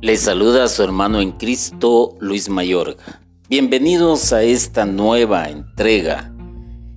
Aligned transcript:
Les 0.00 0.20
saluda 0.20 0.62
a 0.62 0.68
su 0.68 0.84
hermano 0.84 1.20
en 1.20 1.32
Cristo, 1.32 2.14
Luis 2.20 2.48
Mayorga. 2.48 3.20
Bienvenidos 3.48 4.32
a 4.32 4.44
esta 4.44 4.86
nueva 4.86 5.48
entrega. 5.48 6.32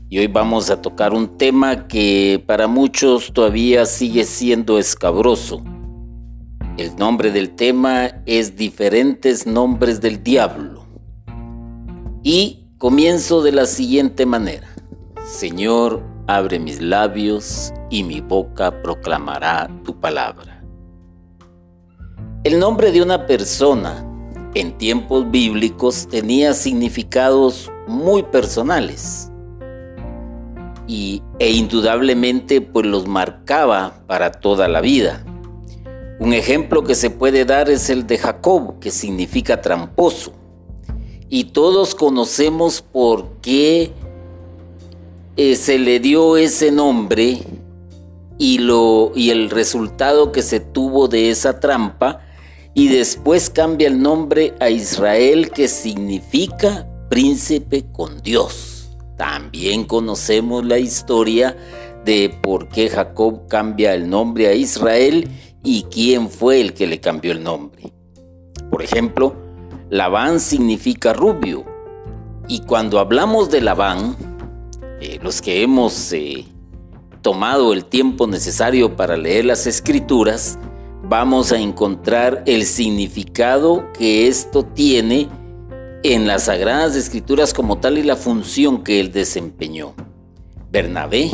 Y 0.07 0.19
hoy 0.19 0.27
vamos 0.27 0.69
a 0.69 0.83
tocar 0.83 1.11
un 1.11 1.35
tema 1.35 1.87
que 1.87 2.43
para 2.45 2.67
muchos 2.67 3.33
todavía 3.33 3.87
sigue 3.87 4.23
siendo 4.23 4.77
escabroso. 4.77 5.63
El 6.77 6.95
nombre 6.95 7.31
del 7.31 7.55
tema 7.55 8.21
es 8.27 8.55
Diferentes 8.55 9.47
Nombres 9.47 9.99
del 9.99 10.21
Diablo. 10.21 10.85
Y 12.21 12.67
comienzo 12.77 13.41
de 13.41 13.51
la 13.51 13.65
siguiente 13.65 14.27
manera. 14.27 14.67
Señor, 15.25 16.03
abre 16.27 16.59
mis 16.59 16.79
labios 16.79 17.73
y 17.89 18.03
mi 18.03 18.21
boca 18.21 18.83
proclamará 18.83 19.71
tu 19.83 19.99
palabra. 19.99 20.50
El 22.43 22.57
nombre 22.57 22.91
de 22.91 23.03
una 23.03 23.27
persona 23.27 24.03
en 24.55 24.75
tiempos 24.75 25.29
bíblicos 25.29 26.07
tenía 26.07 26.55
significados 26.55 27.71
muy 27.87 28.23
personales 28.23 29.31
y, 30.87 31.21
e 31.37 31.51
indudablemente 31.51 32.59
pues 32.59 32.87
los 32.87 33.07
marcaba 33.07 33.93
para 34.07 34.31
toda 34.31 34.67
la 34.67 34.81
vida. 34.81 35.23
Un 36.19 36.33
ejemplo 36.33 36.83
que 36.83 36.95
se 36.95 37.11
puede 37.11 37.45
dar 37.45 37.69
es 37.69 37.91
el 37.91 38.07
de 38.07 38.17
Jacob, 38.17 38.79
que 38.79 38.89
significa 38.89 39.61
tramposo. 39.61 40.33
Y 41.29 41.43
todos 41.43 41.93
conocemos 41.93 42.81
por 42.81 43.33
qué 43.43 43.91
eh, 45.37 45.55
se 45.55 45.77
le 45.77 45.99
dio 45.99 46.37
ese 46.37 46.71
nombre 46.71 47.43
y, 48.39 48.57
lo, 48.57 49.11
y 49.13 49.29
el 49.29 49.51
resultado 49.51 50.31
que 50.31 50.41
se 50.41 50.59
tuvo 50.59 51.07
de 51.07 51.29
esa 51.29 51.59
trampa 51.59 52.21
y 52.73 52.87
después 52.87 53.49
cambia 53.49 53.87
el 53.87 54.01
nombre 54.01 54.53
a 54.59 54.69
Israel 54.69 55.51
que 55.51 55.67
significa 55.67 56.87
príncipe 57.09 57.85
con 57.91 58.21
Dios. 58.21 58.97
También 59.17 59.83
conocemos 59.83 60.65
la 60.65 60.79
historia 60.79 61.55
de 62.05 62.35
por 62.41 62.69
qué 62.69 62.89
Jacob 62.89 63.47
cambia 63.47 63.93
el 63.93 64.09
nombre 64.09 64.47
a 64.47 64.53
Israel 64.53 65.29
y 65.63 65.83
quién 65.83 66.29
fue 66.29 66.61
el 66.61 66.73
que 66.73 66.87
le 66.87 66.99
cambió 66.99 67.31
el 67.31 67.43
nombre. 67.43 67.93
Por 68.71 68.81
ejemplo, 68.81 69.35
Labán 69.89 70.39
significa 70.39 71.13
rubio 71.13 71.65
y 72.47 72.61
cuando 72.61 72.99
hablamos 72.99 73.49
de 73.51 73.61
Labán, 73.61 74.15
eh, 75.01 75.19
los 75.21 75.41
que 75.41 75.61
hemos 75.61 76.13
eh, 76.13 76.45
tomado 77.21 77.73
el 77.73 77.85
tiempo 77.85 78.27
necesario 78.27 78.95
para 78.95 79.17
leer 79.17 79.45
las 79.45 79.67
escrituras, 79.67 80.57
vamos 81.03 81.51
a 81.51 81.59
encontrar 81.59 82.43
el 82.45 82.65
significado 82.65 83.91
que 83.93 84.27
esto 84.27 84.63
tiene 84.63 85.29
en 86.03 86.27
las 86.27 86.45
Sagradas 86.45 86.95
Escrituras 86.95 87.53
como 87.53 87.79
tal 87.79 87.97
y 87.97 88.03
la 88.03 88.15
función 88.15 88.83
que 88.83 88.99
él 88.99 89.11
desempeñó. 89.11 89.93
Bernabé, 90.71 91.31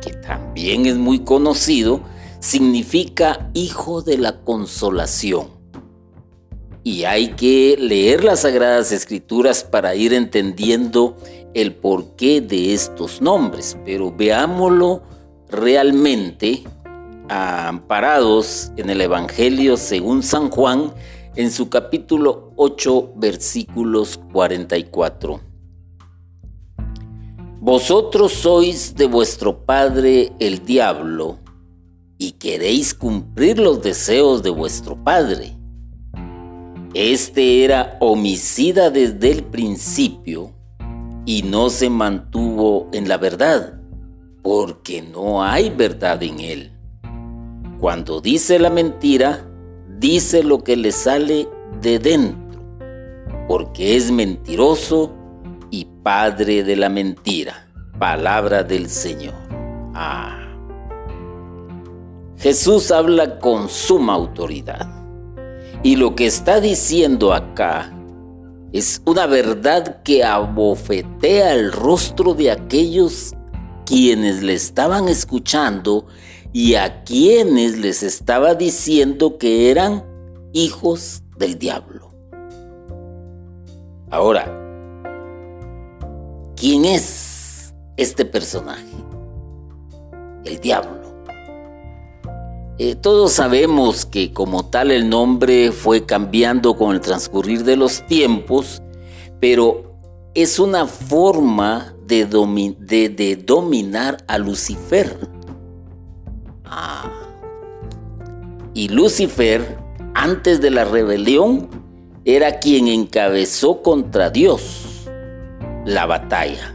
que 0.00 0.10
también 0.10 0.86
es 0.86 0.96
muy 0.96 1.20
conocido, 1.20 2.00
significa 2.40 3.50
hijo 3.54 4.02
de 4.02 4.18
la 4.18 4.40
consolación. 4.40 5.48
Y 6.84 7.04
hay 7.04 7.28
que 7.30 7.76
leer 7.78 8.24
las 8.24 8.40
Sagradas 8.40 8.92
Escrituras 8.92 9.64
para 9.64 9.94
ir 9.94 10.14
entendiendo 10.14 11.16
el 11.54 11.74
porqué 11.74 12.40
de 12.40 12.72
estos 12.72 13.20
nombres, 13.20 13.76
pero 13.84 14.14
veámoslo 14.14 15.02
realmente 15.50 16.64
amparados 17.28 18.72
en 18.76 18.90
el 18.90 19.00
Evangelio 19.00 19.76
según 19.76 20.22
San 20.22 20.50
Juan 20.50 20.92
en 21.36 21.50
su 21.50 21.68
capítulo 21.68 22.52
8 22.56 23.12
versículos 23.16 24.18
44. 24.32 25.40
Vosotros 27.60 28.32
sois 28.32 28.94
de 28.94 29.06
vuestro 29.06 29.64
padre 29.64 30.32
el 30.38 30.64
diablo 30.64 31.38
y 32.18 32.32
queréis 32.32 32.94
cumplir 32.94 33.58
los 33.58 33.82
deseos 33.82 34.42
de 34.42 34.50
vuestro 34.50 35.02
padre. 35.02 35.56
Este 36.94 37.64
era 37.64 37.96
homicida 38.00 38.90
desde 38.90 39.30
el 39.30 39.44
principio 39.44 40.52
y 41.26 41.42
no 41.42 41.68
se 41.68 41.90
mantuvo 41.90 42.88
en 42.92 43.06
la 43.08 43.18
verdad, 43.18 43.80
porque 44.42 45.02
no 45.02 45.44
hay 45.44 45.68
verdad 45.68 46.22
en 46.22 46.40
él. 46.40 46.77
Cuando 47.80 48.20
dice 48.20 48.58
la 48.58 48.70
mentira, 48.70 49.48
dice 50.00 50.42
lo 50.42 50.64
que 50.64 50.76
le 50.76 50.90
sale 50.90 51.48
de 51.80 52.00
dentro, 52.00 52.60
porque 53.46 53.94
es 53.94 54.10
mentiroso 54.10 55.14
y 55.70 55.86
padre 56.02 56.64
de 56.64 56.74
la 56.74 56.88
mentira. 56.88 57.68
Palabra 57.96 58.64
del 58.64 58.88
Señor. 58.88 59.34
Ah. 59.94 60.40
Jesús 62.36 62.90
habla 62.90 63.38
con 63.38 63.68
suma 63.68 64.14
autoridad. 64.14 64.88
Y 65.84 65.94
lo 65.94 66.16
que 66.16 66.26
está 66.26 66.60
diciendo 66.60 67.32
acá 67.32 67.92
es 68.72 69.02
una 69.04 69.26
verdad 69.26 70.02
que 70.02 70.24
abofetea 70.24 71.54
el 71.54 71.70
rostro 71.70 72.34
de 72.34 72.50
aquellos 72.50 73.34
quienes 73.86 74.42
le 74.42 74.54
estaban 74.54 75.08
escuchando 75.08 76.06
y 76.52 76.74
a 76.74 77.04
quienes 77.04 77.78
les 77.78 78.02
estaba 78.02 78.54
diciendo 78.54 79.38
que 79.38 79.70
eran 79.70 80.04
hijos 80.52 81.22
del 81.36 81.58
diablo. 81.58 82.10
Ahora, 84.10 84.46
¿quién 86.56 86.84
es 86.84 87.74
este 87.96 88.24
personaje? 88.24 88.86
El 90.44 90.58
diablo. 90.60 90.96
Eh, 92.78 92.94
todos 92.94 93.32
sabemos 93.32 94.06
que 94.06 94.32
como 94.32 94.64
tal 94.64 94.90
el 94.92 95.08
nombre 95.10 95.72
fue 95.72 96.06
cambiando 96.06 96.76
con 96.76 96.94
el 96.94 97.00
transcurrir 97.00 97.64
de 97.64 97.76
los 97.76 98.06
tiempos, 98.06 98.82
pero 99.40 99.98
es 100.34 100.58
una 100.58 100.86
forma 100.86 101.94
de, 102.06 102.24
de 102.24 103.36
dominar 103.36 104.18
a 104.28 104.38
Lucifer 104.38 105.37
y 108.74 108.88
Lucifer, 108.88 109.78
antes 110.14 110.60
de 110.60 110.70
la 110.70 110.84
rebelión, 110.84 111.68
era 112.24 112.58
quien 112.60 112.88
encabezó 112.88 113.82
contra 113.82 114.30
Dios 114.30 115.08
la 115.84 116.06
batalla. 116.06 116.74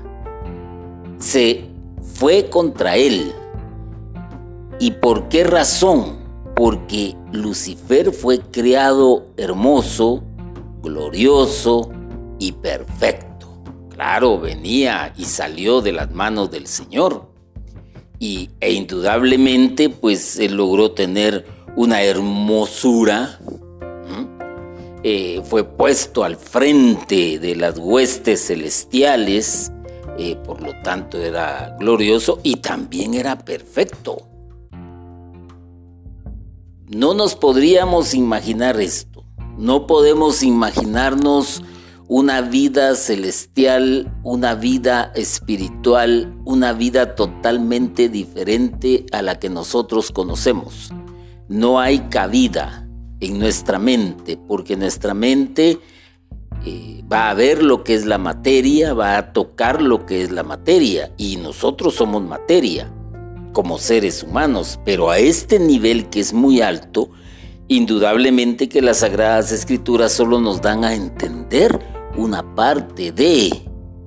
Se 1.18 1.70
fue 2.02 2.50
contra 2.50 2.98
él. 2.98 3.32
¿Y 4.80 4.92
por 4.92 5.30
qué 5.30 5.44
razón? 5.44 6.18
Porque 6.56 7.16
Lucifer 7.32 8.12
fue 8.12 8.40
creado 8.40 9.28
hermoso, 9.38 10.24
glorioso 10.82 11.90
y 12.40 12.52
perfecto. 12.52 13.48
Claro, 13.90 14.40
venía 14.40 15.14
y 15.16 15.26
salió 15.26 15.82
de 15.82 15.94
las 15.94 16.12
manos 16.12 16.52
del 16.52 16.68
Señor 16.68 17.33
y, 18.24 18.50
e 18.62 18.72
indudablemente 18.72 19.90
pues 19.90 20.40
logró 20.50 20.92
tener 20.92 21.46
una 21.76 22.04
hermosura. 22.04 23.38
Eh, 25.04 25.42
fue 25.44 25.66
puesto 25.66 26.24
al 26.24 26.38
frente 26.38 27.38
de 27.38 27.58
las 27.58 27.78
huestes 27.78 28.48
celestiales, 28.48 29.74
eh, 30.18 30.38
por 30.38 30.62
lo 30.62 30.72
tanto 30.82 31.18
era 31.18 31.76
glorioso 31.78 32.40
y 32.44 32.56
también 32.56 33.14
era 33.14 33.38
perfecto. 33.40 34.26
No 36.88 37.14
nos 37.14 37.36
podríamos 37.36 38.14
imaginar 38.14 38.80
esto, 38.80 39.26
no 39.58 39.86
podemos 39.86 40.44
imaginarnos 40.44 41.62
una 42.08 42.42
vida 42.42 42.96
celestial, 42.96 44.14
una 44.24 44.56
vida 44.56 45.12
espiritual, 45.16 46.34
una 46.46 46.74
vida 46.74 47.16
totalmente 47.16 48.10
diferente 48.10 49.06
a 49.12 49.22
la 49.22 49.40
que 49.40 49.50
nosotros 49.50 50.12
conocemos. 50.12 50.92
No 51.48 51.80
hay 51.80 52.00
cabida 52.10 52.88
en 53.20 53.40
nuestra 53.40 53.80
mente, 53.80 54.38
porque 54.38 54.76
nuestra 54.76 55.14
mente 55.14 55.80
eh, 56.66 57.04
va 57.12 57.30
a 57.30 57.34
ver 57.34 57.64
lo 57.64 57.84
que 57.84 57.96
es 57.96 58.06
la 58.06 58.18
materia, 58.18 58.94
va 58.94 59.18
a 59.18 59.32
tocar 59.32 59.82
lo 59.82 60.06
que 60.06 60.22
es 60.22 60.32
la 60.32 60.44
materia, 60.44 61.14
y 61.18 61.38
nosotros 61.38 61.96
somos 61.96 62.22
materia 62.22 62.92
como 63.54 63.78
seres 63.78 64.24
humanos, 64.24 64.80
pero 64.84 65.10
a 65.10 65.20
este 65.20 65.60
nivel 65.60 66.10
que 66.10 66.20
es 66.20 66.34
muy 66.34 66.60
alto, 66.62 67.12
indudablemente 67.68 68.68
que 68.68 68.82
las 68.82 68.98
sagradas 68.98 69.52
escrituras 69.52 70.12
solo 70.12 70.42
nos 70.42 70.62
dan 70.62 70.84
a 70.84 70.94
entender 70.96 71.93
una 72.18 72.56
parte 72.56 73.12
de 73.12 73.50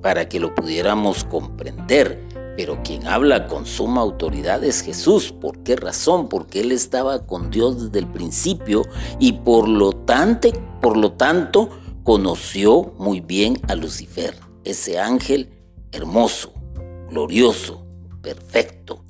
para 0.01 0.29
que 0.29 0.39
lo 0.39 0.55
pudiéramos 0.55 1.23
comprender. 1.23 2.25
Pero 2.55 2.81
quien 2.83 3.05
habla 3.07 3.47
con 3.47 3.65
suma 3.65 4.01
autoridad 4.01 4.63
es 4.63 4.81
Jesús. 4.81 5.31
¿Por 5.31 5.59
qué 5.59 5.75
razón? 5.75 6.27
Porque 6.27 6.61
Él 6.61 6.71
estaba 6.71 7.25
con 7.27 7.51
Dios 7.51 7.85
desde 7.85 7.99
el 7.99 8.07
principio 8.07 8.83
y 9.19 9.33
por 9.33 9.67
lo 9.67 9.91
tanto, 9.91 10.49
por 10.81 10.97
lo 10.97 11.11
tanto 11.11 11.69
conoció 12.03 12.93
muy 12.97 13.19
bien 13.19 13.59
a 13.67 13.75
Lucifer, 13.75 14.33
ese 14.63 14.97
ángel 14.97 15.49
hermoso, 15.91 16.53
glorioso, 17.09 17.85
perfecto. 18.21 19.03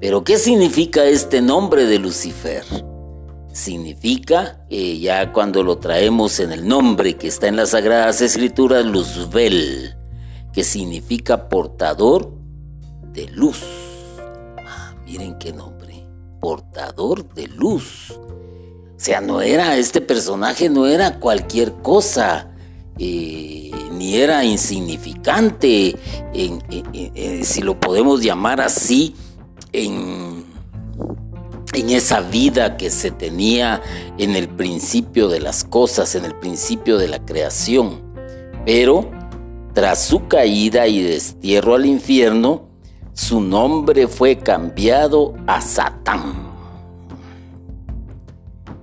Pero 0.00 0.22
¿qué 0.22 0.38
significa 0.38 1.04
este 1.04 1.40
nombre 1.40 1.86
de 1.86 1.98
Lucifer? 1.98 2.64
Significa, 3.58 4.60
eh, 4.70 5.00
ya 5.00 5.32
cuando 5.32 5.64
lo 5.64 5.78
traemos 5.78 6.38
en 6.38 6.52
el 6.52 6.68
nombre 6.68 7.16
que 7.16 7.26
está 7.26 7.48
en 7.48 7.56
las 7.56 7.70
Sagradas 7.70 8.20
Escrituras, 8.20 8.86
Luzbel, 8.86 9.96
que 10.52 10.62
significa 10.62 11.48
portador 11.48 12.32
de 13.12 13.26
luz. 13.26 13.64
Ah, 14.64 14.94
miren 15.04 15.36
qué 15.38 15.52
nombre, 15.52 16.06
portador 16.40 17.34
de 17.34 17.48
luz. 17.48 18.12
O 18.12 18.94
sea, 18.96 19.20
no 19.20 19.40
era, 19.40 19.76
este 19.76 20.00
personaje 20.02 20.68
no 20.68 20.86
era 20.86 21.18
cualquier 21.18 21.72
cosa. 21.82 22.52
Eh, 22.96 23.72
ni 23.90 24.14
era 24.14 24.44
insignificante, 24.44 25.96
si 27.42 27.60
lo 27.62 27.80
podemos 27.80 28.22
llamar 28.22 28.60
así, 28.60 29.16
en, 29.72 30.37
en 31.74 31.90
esa 31.90 32.20
vida 32.20 32.76
que 32.76 32.90
se 32.90 33.10
tenía 33.10 33.82
en 34.18 34.36
el 34.36 34.48
principio 34.48 35.28
de 35.28 35.40
las 35.40 35.64
cosas, 35.64 36.14
en 36.14 36.24
el 36.24 36.34
principio 36.34 36.98
de 36.98 37.08
la 37.08 37.24
creación. 37.24 38.02
Pero 38.64 39.10
tras 39.74 40.02
su 40.02 40.26
caída 40.26 40.86
y 40.86 41.02
destierro 41.02 41.74
al 41.74 41.86
infierno, 41.86 42.68
su 43.12 43.40
nombre 43.40 44.08
fue 44.08 44.36
cambiado 44.38 45.34
a 45.46 45.60
Satán. 45.60 46.48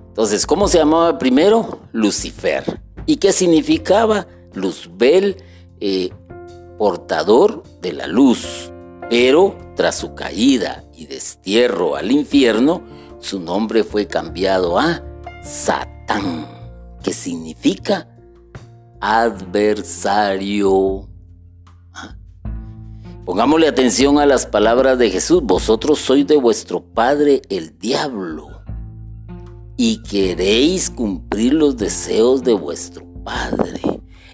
Entonces, 0.08 0.46
¿cómo 0.46 0.68
se 0.68 0.78
llamaba 0.78 1.18
primero? 1.18 1.80
Lucifer. 1.92 2.80
¿Y 3.04 3.16
qué 3.16 3.32
significaba? 3.32 4.26
Luzbel, 4.54 5.36
eh, 5.80 6.10
portador 6.78 7.62
de 7.82 7.92
la 7.92 8.06
luz, 8.06 8.72
pero 9.10 9.56
tras 9.74 9.96
su 9.96 10.14
caída 10.14 10.85
y 10.96 11.06
destierro 11.06 11.96
al 11.96 12.10
infierno, 12.10 12.82
su 13.20 13.40
nombre 13.40 13.84
fue 13.84 14.06
cambiado 14.06 14.78
a 14.78 15.02
Satán, 15.42 16.46
que 17.02 17.12
significa 17.12 18.08
adversario. 19.00 20.28
Ah. 21.92 22.16
Pongámosle 23.24 23.68
atención 23.68 24.18
a 24.18 24.26
las 24.26 24.46
palabras 24.46 24.98
de 24.98 25.10
Jesús. 25.10 25.42
Vosotros 25.42 25.98
sois 25.98 26.26
de 26.26 26.36
vuestro 26.36 26.82
padre 26.82 27.42
el 27.48 27.78
diablo 27.78 28.56
y 29.76 30.02
queréis 30.02 30.90
cumplir 30.90 31.54
los 31.54 31.76
deseos 31.76 32.42
de 32.42 32.54
vuestro 32.54 33.04
padre. 33.24 33.80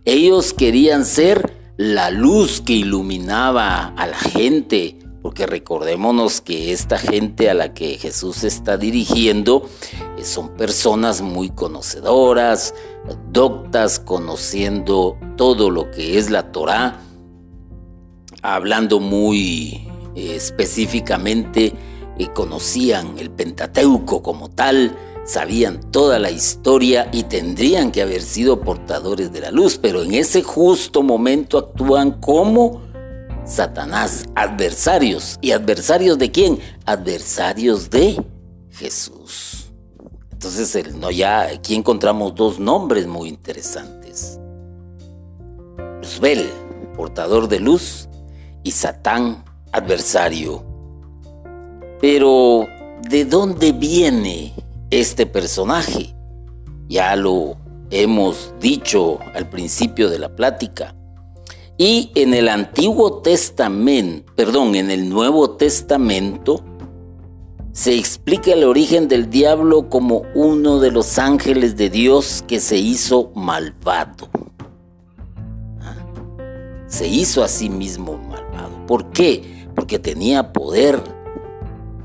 Ellos 0.05 0.53
querían 0.53 1.05
ser 1.05 1.75
la 1.76 2.11
luz 2.11 2.61
que 2.61 2.75
iluminaba 2.75 3.88
a 3.88 4.06
la 4.06 4.19
gente, 4.19 4.99
porque 5.23 5.47
recordémonos 5.47 6.41
que 6.41 6.73
esta 6.73 6.99
gente 6.99 7.49
a 7.49 7.55
la 7.55 7.73
que 7.73 7.97
Jesús 7.97 8.43
está 8.43 8.77
dirigiendo 8.77 9.69
eh, 10.19 10.25
son 10.25 10.51
personas 10.57 11.23
muy 11.23 11.49
conocedoras, 11.51 12.75
doctas, 13.31 14.01
conociendo 14.01 15.17
todo 15.37 15.71
lo 15.71 15.91
que 15.91 16.19
es 16.19 16.31
la 16.31 16.51
Torá, 16.51 17.01
hablando 18.43 18.99
muy 18.99 19.89
eh, 20.17 20.35
específicamente, 20.35 21.73
eh, 22.19 22.29
conocían 22.35 23.19
el 23.19 23.31
Pentateuco 23.31 24.23
como 24.23 24.51
tal, 24.51 24.97
sabían 25.25 25.93
toda 25.93 26.19
la 26.19 26.33
historia 26.33 27.09
y 27.13 27.23
tendrían 27.23 27.93
que 27.93 28.03
haber 28.03 28.23
sido 28.23 28.61
portadores 28.61 29.33
de 29.33 29.41
la 29.41 29.53
luz, 29.53 29.79
pero 29.81 30.03
en 30.03 30.15
ese 30.15 30.43
justo 30.43 31.05
momento 31.05 31.59
actúan 31.59 32.21
como 32.21 32.92
Satanás, 33.44 34.27
adversarios. 34.35 35.39
¿Y 35.41 35.53
adversarios 35.53 36.19
de 36.19 36.31
quién? 36.31 36.59
Adversarios 36.87 37.91
de 37.91 38.23
Jesús. 38.71 39.73
Entonces, 40.33 40.94
no, 40.94 41.11
ya 41.11 41.43
aquí 41.43 41.75
encontramos 41.75 42.35
dos 42.35 42.59
nombres 42.59 43.06
muy 43.06 43.29
interesantes. 43.29 44.41
Luzbel, 46.00 46.50
portador 46.97 47.49
de 47.49 47.61
luz, 47.61 48.09
y 48.65 48.71
Satán, 48.73 49.45
adversario. 49.73 50.65
Pero, 52.00 52.67
¿de 53.09 53.25
dónde 53.25 53.73
viene 53.73 54.55
este 54.93 55.25
personaje. 55.25 56.15
Ya 56.87 57.17
lo 57.17 57.56
hemos 57.91 58.55
dicho 58.61 59.19
al 59.35 59.49
principio 59.49 60.11
de 60.11 60.19
la 60.19 60.37
plática. 60.37 60.95
Y 61.84 62.12
en 62.14 62.32
el 62.32 62.49
Antiguo 62.49 63.23
Testamento, 63.23 64.32
perdón, 64.37 64.76
en 64.76 64.88
el 64.88 65.08
Nuevo 65.08 65.50
Testamento, 65.56 66.62
se 67.73 67.99
explica 67.99 68.52
el 68.52 68.62
origen 68.62 69.08
del 69.08 69.29
diablo 69.29 69.88
como 69.88 70.23
uno 70.37 70.79
de 70.79 70.93
los 70.93 71.19
ángeles 71.19 71.76
de 71.76 71.90
Dios 71.90 72.44
que 72.46 72.61
se 72.61 72.79
hizo 72.79 73.32
malvado. 73.34 74.29
¿Ah? 75.81 75.96
Se 76.87 77.08
hizo 77.08 77.43
a 77.43 77.49
sí 77.49 77.69
mismo 77.69 78.17
malvado. 78.17 78.87
¿Por 78.87 79.11
qué? 79.11 79.67
Porque 79.75 79.99
tenía 79.99 80.52
poder. 80.52 81.02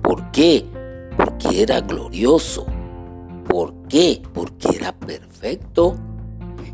¿Por 0.02 0.32
qué? 0.32 0.66
Porque 1.16 1.62
era 1.62 1.82
glorioso. 1.82 2.66
¿Por 3.48 3.76
qué? 3.88 4.24
Porque 4.34 4.70
era 4.76 4.92
perfecto. 4.92 5.96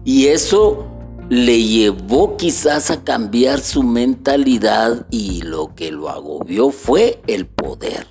Y 0.06 0.27
eso 0.27 0.93
le 1.29 1.63
llevó 1.63 2.37
quizás 2.37 2.91
a 2.91 3.03
cambiar 3.03 3.59
su 3.59 3.83
mentalidad 3.83 5.05
y 5.09 5.41
lo 5.41 5.73
que 5.73 5.91
lo 5.91 6.09
agobió 6.09 6.71
fue 6.71 7.21
el 7.27 7.47
poder. 7.47 8.07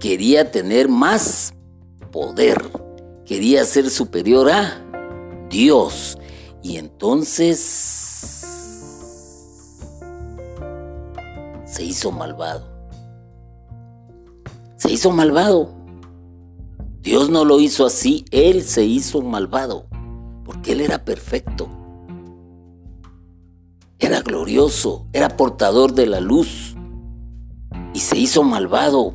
Quería 0.00 0.50
tener 0.50 0.88
más 0.88 1.54
poder. 2.10 2.62
Quería 3.26 3.64
ser 3.64 3.90
superior 3.90 4.50
a 4.50 4.82
Dios. 5.50 6.18
Y 6.62 6.76
entonces 6.76 7.58
se 11.66 11.84
hizo 11.84 12.10
malvado. 12.10 12.66
Se 14.76 14.92
hizo 14.92 15.10
malvado. 15.10 15.74
Dios 17.00 17.30
no 17.30 17.44
lo 17.44 17.60
hizo 17.60 17.86
así, 17.86 18.24
Él 18.30 18.62
se 18.62 18.84
hizo 18.84 19.22
malvado, 19.22 19.86
porque 20.44 20.72
Él 20.72 20.80
era 20.80 21.04
perfecto. 21.04 21.77
Era 23.98 24.20
glorioso, 24.20 25.06
era 25.12 25.36
portador 25.36 25.92
de 25.92 26.06
la 26.06 26.20
luz 26.20 26.76
y 27.94 27.98
se 28.00 28.16
hizo 28.16 28.44
malvado 28.44 29.14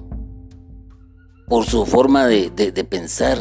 por 1.47 1.65
su 1.65 1.85
forma 1.85 2.27
de, 2.27 2.49
pensar. 2.89 3.37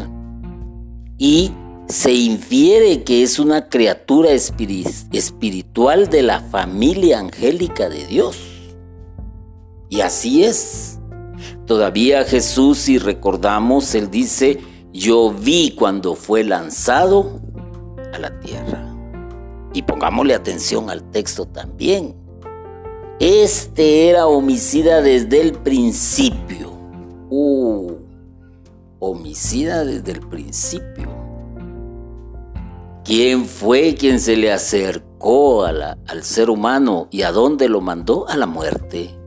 Y 1.19 1.51
se 1.89 2.13
infiere 2.13 3.03
que 3.03 3.23
es 3.23 3.39
una 3.39 3.69
criatura 3.69 4.31
espiritual 4.31 6.09
de 6.09 6.23
la 6.23 6.41
familia 6.41 7.19
angélica 7.19 7.89
de 7.89 8.07
Dios. 8.07 8.37
Y 9.89 10.01
así 10.01 10.45
es. 10.45 11.01
Todavía 11.67 12.25
Jesús, 12.25 12.79
si 12.79 12.99
recordamos, 12.99 13.95
él 13.95 14.11
dice, 14.11 14.61
yo 14.93 15.33
vi 15.33 15.75
cuando 15.77 16.15
fue 16.15 16.45
lanzado 16.45 17.41
a 18.13 18.19
la 18.19 18.39
tierra. 18.41 18.92
Y 19.73 19.83
pongámosle 19.83 20.35
atención 20.35 20.91
al 20.91 21.03
texto 21.11 21.47
también. 21.47 22.15
Este 23.19 24.09
era 24.09 24.27
homicida 24.27 25.01
desde 25.01 25.41
el 25.41 25.53
principio. 25.53 26.73
Uh, 27.31 27.93
homicida 28.99 29.85
desde 29.85 30.13
el 30.13 30.21
principio. 30.21 31.09
¿Quién 33.05 33.47
fue 33.47 33.95
quien 33.95 34.21
se 34.21 34.37
le 34.37 34.53
acercó 34.53 35.65
al 35.65 36.23
ser 36.23 36.51
humano 36.51 37.09
y 37.11 37.23
a 37.23 37.33
dónde 37.33 37.69
lo 37.69 37.81
mandó? 37.81 38.29
A 38.29 38.37
la 38.37 38.47
muerte 38.47 39.23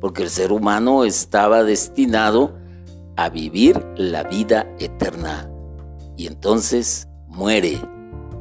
porque 0.00 0.22
el 0.22 0.30
ser 0.30 0.50
humano 0.50 1.04
estaba 1.04 1.62
destinado 1.62 2.54
a 3.16 3.28
vivir 3.28 3.84
la 3.96 4.24
vida 4.24 4.66
eterna 4.78 5.50
y 6.16 6.26
entonces 6.26 7.06
muere, 7.28 7.80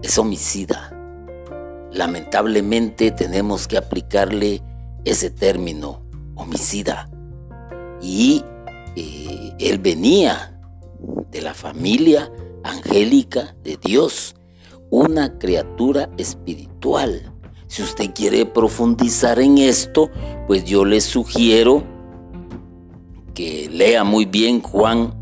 es 0.01 0.17
homicida. 0.17 0.95
Lamentablemente 1.91 3.11
tenemos 3.11 3.67
que 3.67 3.77
aplicarle 3.77 4.61
ese 5.05 5.29
término, 5.29 6.01
homicida. 6.35 7.09
Y 8.01 8.43
eh, 8.95 9.53
él 9.59 9.79
venía 9.79 10.59
de 11.31 11.41
la 11.41 11.53
familia 11.53 12.31
angélica 12.63 13.55
de 13.63 13.77
Dios, 13.77 14.35
una 14.89 15.37
criatura 15.37 16.09
espiritual. 16.17 17.33
Si 17.67 17.83
usted 17.83 18.11
quiere 18.13 18.45
profundizar 18.45 19.39
en 19.39 19.57
esto, 19.59 20.09
pues 20.47 20.65
yo 20.65 20.85
le 20.85 21.01
sugiero 21.01 21.83
que 23.33 23.69
lea 23.71 24.03
muy 24.03 24.25
bien 24.25 24.61
Juan 24.61 25.13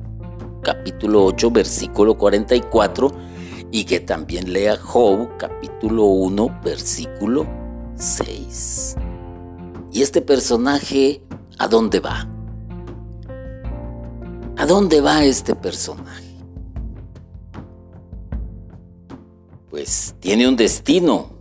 capítulo 0.64 1.24
8, 1.26 1.52
versículo 1.52 2.18
44, 2.18 3.12
y 3.72 3.84
que 3.84 4.00
también 4.00 4.52
lea 4.52 4.78
Job 4.78 5.30
capítulo 5.38 6.06
1, 6.06 6.62
versículo 6.64 7.48
6. 7.96 8.96
¿Y 9.92 10.02
este 10.02 10.22
personaje 10.22 11.24
a 11.58 11.68
dónde 11.68 12.00
va? 12.00 12.28
¿A 14.58 14.66
dónde 14.66 15.02
va 15.02 15.24
este 15.24 15.56
personaje? 15.56 16.36
Pues 19.70 20.16
tiene 20.20 20.48
un 20.48 20.56
destino 20.56 21.38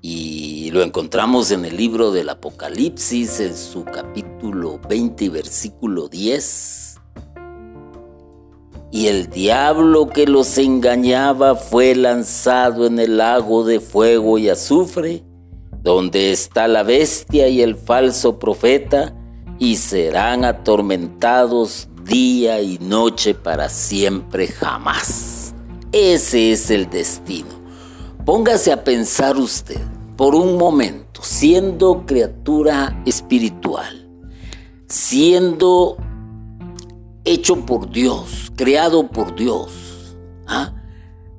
y 0.00 0.70
lo 0.72 0.82
encontramos 0.82 1.50
en 1.52 1.64
el 1.64 1.76
libro 1.76 2.10
del 2.10 2.28
Apocalipsis 2.28 3.40
en 3.40 3.56
su 3.56 3.84
capítulo 3.84 4.80
20 4.88 5.28
versículo 5.30 6.08
10. 6.08 6.81
Y 8.94 9.06
el 9.06 9.30
diablo 9.30 10.10
que 10.10 10.26
los 10.26 10.58
engañaba 10.58 11.54
fue 11.54 11.94
lanzado 11.94 12.86
en 12.86 12.98
el 12.98 13.16
lago 13.16 13.64
de 13.64 13.80
fuego 13.80 14.36
y 14.36 14.50
azufre, 14.50 15.24
donde 15.82 16.30
está 16.30 16.68
la 16.68 16.82
bestia 16.82 17.48
y 17.48 17.62
el 17.62 17.74
falso 17.74 18.38
profeta, 18.38 19.14
y 19.58 19.76
serán 19.76 20.44
atormentados 20.44 21.88
día 22.04 22.60
y 22.60 22.78
noche 22.80 23.32
para 23.32 23.70
siempre 23.70 24.46
jamás. 24.46 25.54
Ese 25.90 26.52
es 26.52 26.70
el 26.70 26.90
destino. 26.90 27.62
Póngase 28.26 28.72
a 28.72 28.84
pensar 28.84 29.38
usted 29.38 29.80
por 30.18 30.34
un 30.34 30.58
momento, 30.58 31.22
siendo 31.22 32.04
criatura 32.04 33.02
espiritual, 33.06 34.06
siendo 34.86 35.96
hecho 37.24 37.64
por 37.64 37.90
Dios, 37.90 38.52
creado 38.56 39.08
por 39.08 39.34
Dios, 39.34 40.16
¿ah? 40.46 40.74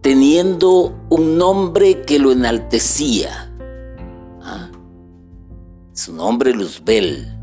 teniendo 0.01 0.93
un 1.09 1.37
nombre 1.37 2.01
que 2.01 2.19
lo 2.19 2.31
enaltecía. 2.31 3.51
¿ah? 4.41 4.69
Su 5.93 6.13
nombre 6.13 6.53
Luzbel 6.53 7.33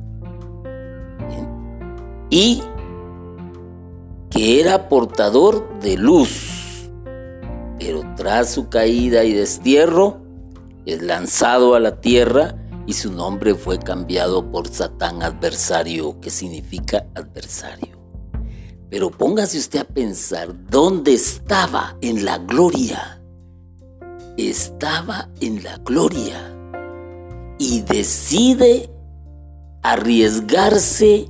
y 2.31 2.63
que 4.31 4.61
era 4.61 4.89
portador 4.89 5.81
de 5.81 5.97
luz, 5.97 6.89
pero 7.79 8.03
tras 8.17 8.53
su 8.53 8.69
caída 8.69 9.25
y 9.25 9.33
destierro 9.33 10.23
es 10.87 11.03
lanzado 11.03 11.75
a 11.75 11.81
la 11.81 12.01
tierra 12.01 12.57
y 12.87 12.93
su 12.95 13.13
nombre 13.13 13.55
fue 13.55 13.79
cambiado 13.79 14.51
por 14.51 14.69
Satán 14.69 15.23
adversario, 15.23 16.21
que 16.21 16.31
significa 16.31 17.07
adversario. 17.15 18.00
Pero 18.91 19.11
póngase 19.11 19.59
usted 19.59 19.81
a 19.81 19.85
pensar 19.85 20.55
dónde 20.69 21.15
estaba 21.15 21.97
en 22.01 22.25
la 22.25 22.39
gloria. 22.39 23.23
Estaba 24.37 25.29
en 25.41 25.63
la 25.63 25.77
gloria 25.79 26.57
y 27.59 27.83
decide 27.83 28.91
arriesgarse 29.83 31.29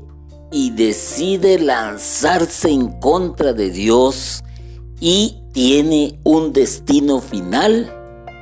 y 0.50 0.70
decide 0.70 1.58
lanzarse 1.58 2.70
en 2.70 2.98
contra 3.00 3.52
de 3.52 3.70
Dios 3.70 4.42
y 5.00 5.42
tiene 5.52 6.18
un 6.24 6.52
destino 6.52 7.20
final 7.20 7.92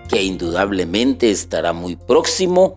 que 0.08 0.22
indudablemente 0.22 1.30
estará 1.30 1.72
muy 1.72 1.96
próximo, 1.96 2.76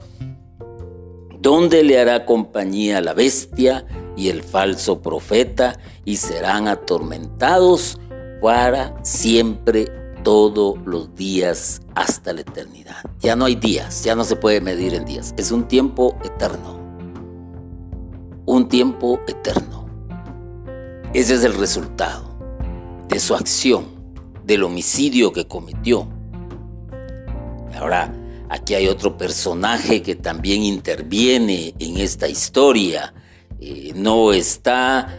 donde 1.39 1.83
le 1.83 1.99
hará 1.99 2.25
compañía 2.25 2.99
la 3.01 3.13
bestia 3.13 3.85
y 4.21 4.29
el 4.29 4.43
falso 4.43 5.01
profeta 5.01 5.79
y 6.05 6.17
serán 6.17 6.67
atormentados 6.67 7.99
para 8.41 8.95
siempre 9.03 9.85
todos 10.23 10.77
los 10.85 11.13
días 11.15 11.81
hasta 11.95 12.33
la 12.33 12.41
eternidad. 12.41 13.03
Ya 13.19 13.35
no 13.35 13.45
hay 13.45 13.55
días, 13.55 14.03
ya 14.03 14.15
no 14.15 14.23
se 14.23 14.35
puede 14.35 14.61
medir 14.61 14.93
en 14.93 15.05
días, 15.05 15.33
es 15.37 15.51
un 15.51 15.67
tiempo 15.67 16.15
eterno 16.23 16.81
un 18.45 18.67
tiempo 18.67 19.19
eterno. 19.27 19.87
Ese 21.13 21.35
es 21.35 21.43
el 21.43 21.53
resultado 21.53 22.37
de 23.07 23.19
su 23.19 23.33
acción, 23.33 23.85
del 24.43 24.63
homicidio 24.63 25.31
que 25.31 25.47
cometió. 25.47 26.07
Ahora, 27.73 28.13
aquí 28.49 28.73
hay 28.73 28.87
otro 28.87 29.17
personaje 29.17 30.01
que 30.01 30.15
también 30.15 30.63
interviene 30.63 31.73
en 31.79 31.97
esta 31.97 32.27
historia. 32.27 33.13
Eh, 33.63 33.93
no 33.95 34.33
está, 34.33 35.15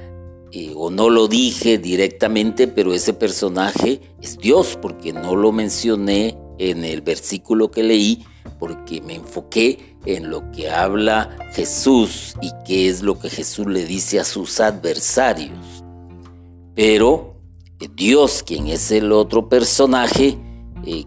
eh, 0.51 0.73
o 0.75 0.91
no 0.91 1.11
lo 1.11 1.29
dije 1.29 1.79
directamente, 1.79 2.67
pero 2.67 2.93
ese 2.93 3.13
personaje 3.15 4.01
es 4.21 4.37
Dios, 4.37 4.77
porque 4.83 5.13
no 5.13 5.37
lo 5.37 5.53
mencioné 5.53 6.37
en 6.59 6.85
el 6.85 7.03
versículo 7.03 7.71
que 7.71 7.85
leí, 7.85 8.25
porque 8.59 9.01
me 9.01 9.15
enfoqué 9.15 9.97
en 10.07 10.29
lo 10.29 10.51
que 10.51 10.69
habla 10.69 11.31
Jesús 11.53 12.35
y 12.43 12.51
qué 12.67 12.89
es 12.89 13.03
lo 13.03 13.17
que 13.17 13.31
Jesús 13.31 13.69
le 13.69 13.85
dice 13.85 14.19
a 14.19 14.25
sus 14.25 14.59
adversarios. 14.59 15.85
Pero 16.75 17.37
eh, 17.79 17.89
Dios, 17.95 18.43
quien 18.43 18.67
es 18.67 18.91
el 18.91 19.13
otro 19.13 19.49
personaje 19.49 20.37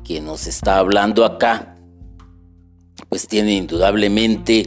que 0.05 0.21
nos 0.21 0.47
está 0.47 0.77
hablando 0.77 1.25
acá, 1.25 1.77
pues 3.09 3.27
tiene 3.27 3.55
indudablemente 3.55 4.63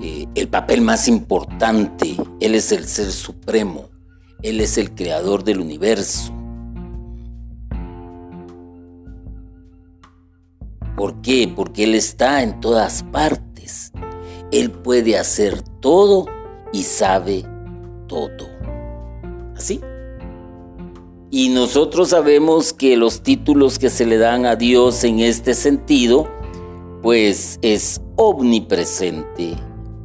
eh, 0.00 0.26
el 0.34 0.48
papel 0.48 0.80
más 0.80 1.08
importante. 1.08 2.16
Él 2.40 2.54
es 2.54 2.72
el 2.72 2.86
ser 2.86 3.12
supremo, 3.12 3.88
Él 4.42 4.60
es 4.60 4.78
el 4.78 4.94
creador 4.94 5.44
del 5.44 5.60
universo. 5.60 6.32
¿Por 10.96 11.20
qué? 11.20 11.52
Porque 11.54 11.84
Él 11.84 11.94
está 11.94 12.42
en 12.42 12.60
todas 12.60 13.02
partes. 13.02 13.92
Él 14.50 14.70
puede 14.70 15.18
hacer 15.18 15.62
todo 15.80 16.26
y 16.72 16.82
sabe 16.82 17.44
todo. 18.08 18.48
¿Así? 19.54 19.80
Y 21.30 21.50
nosotros 21.50 22.10
sabemos 22.10 22.72
que 22.72 22.96
los 22.96 23.22
títulos 23.22 23.78
que 23.78 23.90
se 23.90 24.06
le 24.06 24.16
dan 24.16 24.46
a 24.46 24.56
Dios 24.56 25.04
en 25.04 25.18
este 25.18 25.54
sentido, 25.54 26.28
pues 27.02 27.58
es 27.62 28.00
omnipresente, 28.16 29.56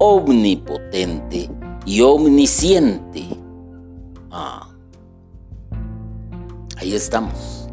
omnipotente 0.03 1.47
y 1.85 2.01
omnisciente. 2.01 3.23
Ah, 4.31 4.67
ahí 6.77 6.95
estamos. 6.95 7.67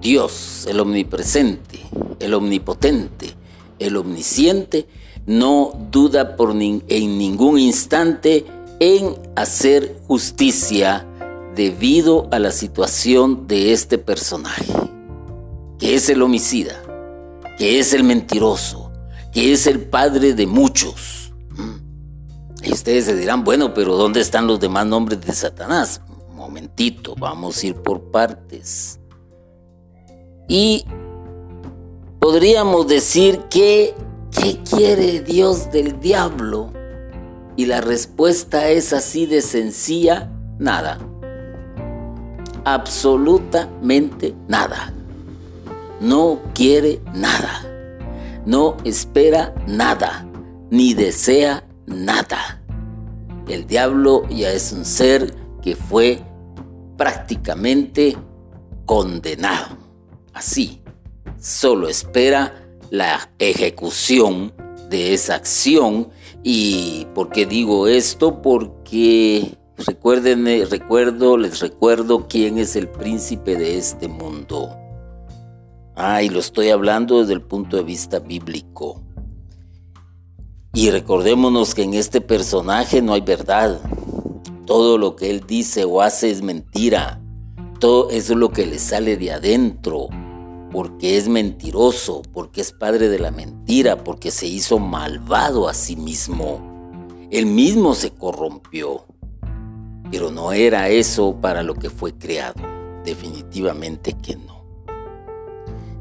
Dios, 0.00 0.66
el 0.66 0.80
omnipresente, 0.80 1.80
el 2.20 2.32
omnipotente, 2.32 3.34
el 3.78 3.98
omnisciente, 3.98 4.86
no 5.26 5.72
duda 5.90 6.36
por 6.36 6.52
en 6.52 7.18
ningún 7.18 7.58
instante 7.58 8.46
en 8.80 9.14
hacer 9.36 10.00
justicia 10.06 11.06
debido 11.54 12.28
a 12.30 12.38
la 12.38 12.50
situación 12.50 13.46
de 13.46 13.74
este 13.74 13.98
personaje, 13.98 14.72
que 15.78 15.96
es 15.96 16.08
el 16.08 16.22
homicida, 16.22 16.80
que 17.58 17.78
es 17.78 17.92
el 17.92 18.04
mentiroso, 18.04 18.87
es 19.46 19.66
el 19.66 19.80
padre 19.80 20.34
de 20.34 20.46
muchos. 20.46 21.32
Y 22.62 22.72
ustedes 22.72 23.04
se 23.04 23.14
dirán, 23.14 23.44
bueno, 23.44 23.72
pero 23.72 23.96
¿dónde 23.96 24.20
están 24.20 24.46
los 24.46 24.58
demás 24.58 24.86
nombres 24.86 25.20
de 25.20 25.32
Satanás? 25.32 26.00
Momentito, 26.34 27.14
vamos 27.18 27.62
a 27.62 27.66
ir 27.68 27.74
por 27.76 28.10
partes. 28.10 28.98
Y 30.48 30.84
podríamos 32.18 32.88
decir 32.88 33.42
que, 33.50 33.94
¿qué 34.30 34.58
quiere 34.62 35.20
Dios 35.20 35.70
del 35.70 36.00
diablo? 36.00 36.72
Y 37.56 37.66
la 37.66 37.80
respuesta 37.80 38.70
es 38.70 38.92
así 38.92 39.26
de 39.26 39.42
sencilla, 39.42 40.30
nada. 40.58 40.98
Absolutamente 42.64 44.34
nada. 44.46 44.92
No 46.00 46.40
quiere 46.54 47.00
nada. 47.14 47.77
No 48.46 48.76
espera 48.84 49.54
nada. 49.66 50.26
Ni 50.70 50.94
desea 50.94 51.66
nada. 51.86 52.62
El 53.48 53.66
diablo 53.66 54.28
ya 54.28 54.52
es 54.52 54.72
un 54.72 54.84
ser 54.84 55.34
que 55.62 55.74
fue 55.74 56.22
prácticamente 56.96 58.16
condenado 58.84 59.78
así. 60.34 60.82
Solo 61.38 61.88
espera 61.88 62.68
la 62.90 63.30
ejecución 63.38 64.52
de 64.90 65.14
esa 65.14 65.36
acción. 65.36 66.10
¿Y 66.42 67.06
por 67.14 67.30
qué 67.30 67.46
digo 67.46 67.86
esto? 67.88 68.42
Porque 68.42 69.56
recuerden, 69.86 70.46
recuerdo, 70.68 71.36
les 71.36 71.60
recuerdo 71.60 72.26
quién 72.28 72.58
es 72.58 72.76
el 72.76 72.88
príncipe 72.88 73.56
de 73.56 73.78
este 73.78 74.08
mundo. 74.08 74.76
Ah, 76.00 76.22
y 76.22 76.28
lo 76.28 76.38
estoy 76.38 76.70
hablando 76.70 77.18
desde 77.18 77.32
el 77.32 77.42
punto 77.42 77.76
de 77.76 77.82
vista 77.82 78.20
bíblico. 78.20 79.02
Y 80.72 80.92
recordémonos 80.92 81.74
que 81.74 81.82
en 81.82 81.94
este 81.94 82.20
personaje 82.20 83.02
no 83.02 83.14
hay 83.14 83.20
verdad. 83.20 83.80
Todo 84.64 84.96
lo 84.96 85.16
que 85.16 85.28
él 85.28 85.42
dice 85.44 85.84
o 85.84 86.00
hace 86.00 86.30
es 86.30 86.40
mentira. 86.40 87.20
Todo 87.80 88.10
eso 88.10 88.34
es 88.34 88.38
lo 88.38 88.50
que 88.50 88.64
le 88.64 88.78
sale 88.78 89.16
de 89.16 89.32
adentro. 89.32 90.06
Porque 90.70 91.16
es 91.16 91.28
mentiroso, 91.28 92.22
porque 92.32 92.60
es 92.60 92.70
padre 92.70 93.08
de 93.08 93.18
la 93.18 93.32
mentira, 93.32 94.04
porque 94.04 94.30
se 94.30 94.46
hizo 94.46 94.78
malvado 94.78 95.68
a 95.68 95.74
sí 95.74 95.96
mismo. 95.96 96.60
Él 97.32 97.46
mismo 97.46 97.94
se 97.94 98.12
corrompió. 98.12 99.04
Pero 100.12 100.30
no 100.30 100.52
era 100.52 100.90
eso 100.90 101.40
para 101.40 101.64
lo 101.64 101.74
que 101.74 101.90
fue 101.90 102.16
creado. 102.16 102.62
Definitivamente 103.04 104.12
que 104.12 104.36
no. 104.36 104.57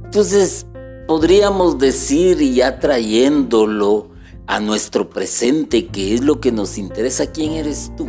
Entonces, 0.07 0.65
podríamos 1.05 1.77
decir, 1.77 2.41
y 2.41 2.55
ya 2.55 2.79
trayéndolo 2.79 4.07
a 4.47 4.61
nuestro 4.61 5.09
presente, 5.09 5.87
que 5.87 6.15
es 6.15 6.21
lo 6.21 6.39
que 6.39 6.53
nos 6.53 6.77
interesa, 6.77 7.29
¿quién 7.29 7.51
eres 7.51 7.91
tú? 7.97 8.07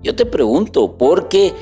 Yo 0.00 0.14
te 0.14 0.24
pregunto, 0.26 0.96
porque 0.96 1.52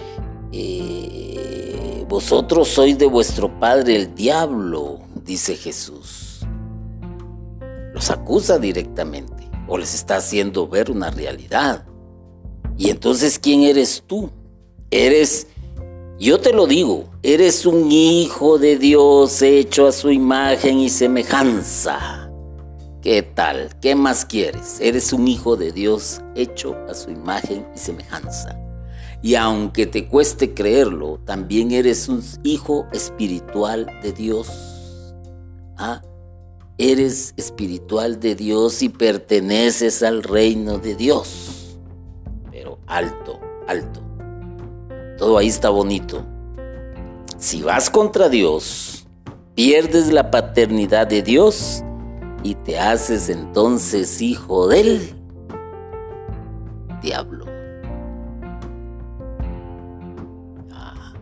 eh, 0.52 2.04
vosotros 2.06 2.68
sois 2.68 2.98
de 2.98 3.06
vuestro 3.06 3.58
padre 3.58 3.96
el 3.96 4.14
diablo, 4.14 5.00
dice 5.24 5.56
Jesús. 5.56 6.40
Los 7.94 8.10
acusa 8.10 8.58
directamente 8.58 9.48
o 9.66 9.78
les 9.78 9.94
está 9.94 10.16
haciendo 10.16 10.68
ver 10.68 10.90
una 10.90 11.10
realidad. 11.10 11.86
Y 12.76 12.90
entonces, 12.90 13.38
¿quién 13.38 13.62
eres 13.62 14.04
tú? 14.06 14.30
Eres, 14.90 15.46
yo 16.22 16.38
te 16.38 16.52
lo 16.52 16.68
digo, 16.68 17.10
eres 17.24 17.66
un 17.66 17.90
hijo 17.90 18.56
de 18.56 18.78
Dios 18.78 19.42
hecho 19.42 19.88
a 19.88 19.92
su 19.92 20.08
imagen 20.12 20.78
y 20.78 20.88
semejanza. 20.88 22.30
¿Qué 23.02 23.22
tal? 23.22 23.70
¿Qué 23.80 23.96
más 23.96 24.24
quieres? 24.24 24.78
Eres 24.80 25.12
un 25.12 25.26
hijo 25.26 25.56
de 25.56 25.72
Dios 25.72 26.20
hecho 26.36 26.76
a 26.88 26.94
su 26.94 27.10
imagen 27.10 27.66
y 27.74 27.78
semejanza. 27.78 28.56
Y 29.20 29.34
aunque 29.34 29.86
te 29.86 30.06
cueste 30.06 30.54
creerlo, 30.54 31.18
también 31.24 31.72
eres 31.72 32.08
un 32.08 32.22
hijo 32.44 32.86
espiritual 32.92 33.88
de 34.00 34.12
Dios. 34.12 34.48
¿Ah? 35.76 36.02
Eres 36.78 37.34
espiritual 37.36 38.20
de 38.20 38.36
Dios 38.36 38.84
y 38.84 38.90
perteneces 38.90 40.04
al 40.04 40.22
reino 40.22 40.78
de 40.78 40.94
Dios. 40.94 41.78
Pero 42.52 42.78
alto, 42.86 43.40
alto. 43.66 44.01
Todo 45.22 45.38
ahí 45.38 45.46
está 45.46 45.70
bonito. 45.70 46.24
Si 47.38 47.62
vas 47.62 47.90
contra 47.90 48.28
Dios, 48.28 49.06
pierdes 49.54 50.12
la 50.12 50.32
paternidad 50.32 51.06
de 51.06 51.22
Dios 51.22 51.84
y 52.42 52.56
te 52.56 52.80
haces 52.80 53.28
entonces 53.28 54.20
hijo 54.20 54.66
del 54.66 55.14
diablo. 57.00 57.44
Ah. 60.72 61.12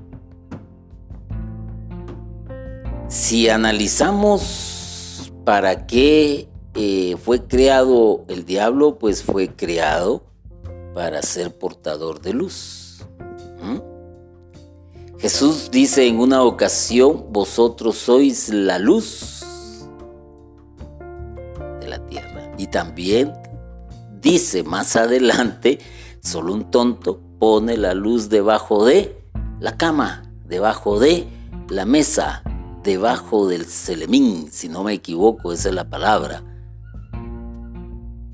Si 3.08 3.50
analizamos 3.50 5.30
para 5.44 5.86
qué 5.86 6.48
eh, 6.72 7.18
fue 7.22 7.46
creado 7.46 8.24
el 8.28 8.46
diablo, 8.46 8.98
pues 8.98 9.22
fue 9.22 9.54
creado 9.54 10.24
para 10.94 11.20
ser 11.20 11.54
portador 11.58 12.22
de 12.22 12.32
luz. 12.32 12.89
Jesús 15.20 15.70
dice 15.70 16.06
en 16.06 16.18
una 16.18 16.42
ocasión, 16.42 17.26
vosotros 17.30 17.98
sois 17.98 18.48
la 18.48 18.78
luz 18.78 19.44
Y 22.56 22.66
también 22.68 23.32
dice 24.20 24.62
más 24.62 24.96
adelante, 24.96 25.78
solo 26.22 26.54
un 26.54 26.70
tonto 26.70 27.20
pone 27.38 27.76
la 27.76 27.92
luz 27.92 28.30
debajo 28.30 28.84
de 28.84 29.16
la 29.60 29.76
cama, 29.76 30.30
debajo 30.46 30.98
de 30.98 31.26
la 31.68 31.84
mesa, 31.84 32.42
debajo 32.82 33.46
del 33.46 33.66
celemín, 33.66 34.48
si 34.50 34.68
no 34.68 34.84
me 34.84 34.94
equivoco, 34.94 35.52
esa 35.52 35.68
es 35.68 35.74
la 35.74 35.88
palabra. 35.88 36.42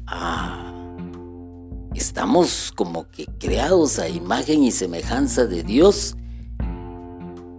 Ah, 0.06 0.72
estamos 1.94 2.72
como 2.74 3.08
que 3.08 3.26
creados 3.38 3.98
a 3.98 4.08
imagen 4.08 4.62
y 4.62 4.70
semejanza 4.70 5.46
de 5.46 5.62
Dios 5.62 6.16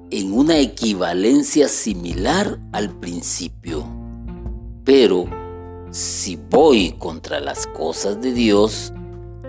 en 0.10 0.34
una 0.34 0.58
equivalencia 0.60 1.68
similar 1.68 2.60
al 2.72 2.98
principio, 3.00 3.86
pero 4.84 5.26
si 5.92 6.36
voy 6.50 6.96
contra 6.98 7.40
las 7.40 7.68
cosas 7.68 8.22
de 8.22 8.34
Dios, 8.34 8.94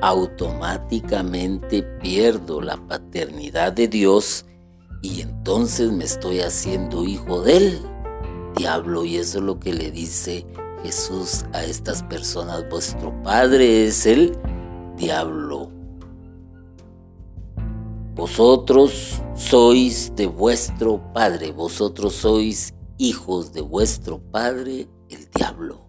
automáticamente 0.00 1.82
pierdo 1.82 2.60
la 2.60 2.76
paternidad 2.76 3.72
de 3.72 3.88
Dios 3.88 4.46
y 5.02 5.20
entonces 5.20 5.92
me 5.92 6.04
estoy 6.04 6.40
haciendo 6.40 7.04
hijo 7.04 7.42
del 7.42 7.80
diablo 8.56 9.04
y 9.04 9.16
eso 9.16 9.38
es 9.38 9.44
lo 9.44 9.60
que 9.60 9.72
le 9.72 9.90
dice 9.90 10.46
Jesús 10.82 11.44
a 11.52 11.64
estas 11.64 12.02
personas. 12.04 12.68
Vuestro 12.68 13.22
padre 13.22 13.86
es 13.86 14.06
el 14.06 14.36
diablo. 14.96 15.77
Vosotros 18.18 19.22
sois 19.37 20.12
de 20.16 20.26
vuestro 20.26 21.00
padre, 21.12 21.52
vosotros 21.52 22.14
sois 22.14 22.74
hijos 22.98 23.52
de 23.52 23.61
vuestro 23.61 24.18
padre 24.18 24.88
el 25.09 25.31
diablo. 25.31 25.88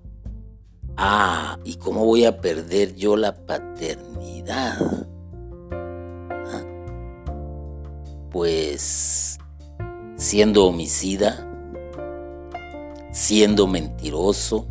Ah, 0.95 1.57
¿y 1.63 1.77
cómo 1.77 2.05
voy 2.05 2.25
a 2.25 2.39
perder 2.39 2.93
yo 2.93 3.17
la 3.17 3.33
paternidad? 3.47 4.77
Ah, 5.71 6.63
pues 8.29 9.39
siendo 10.15 10.67
homicida, 10.67 11.49
siendo 13.11 13.65
mentiroso, 13.65 14.67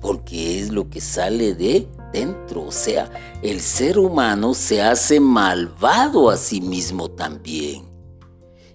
porque 0.00 0.60
es 0.60 0.70
lo 0.70 0.90
que 0.90 1.00
sale 1.00 1.56
de 1.56 1.88
dentro. 2.12 2.64
O 2.64 2.72
sea, 2.72 3.10
el 3.42 3.60
ser 3.60 3.98
humano 3.98 4.54
se 4.54 4.82
hace 4.82 5.20
malvado 5.20 6.30
a 6.30 6.36
sí 6.36 6.60
mismo 6.60 7.10
también. 7.10 7.84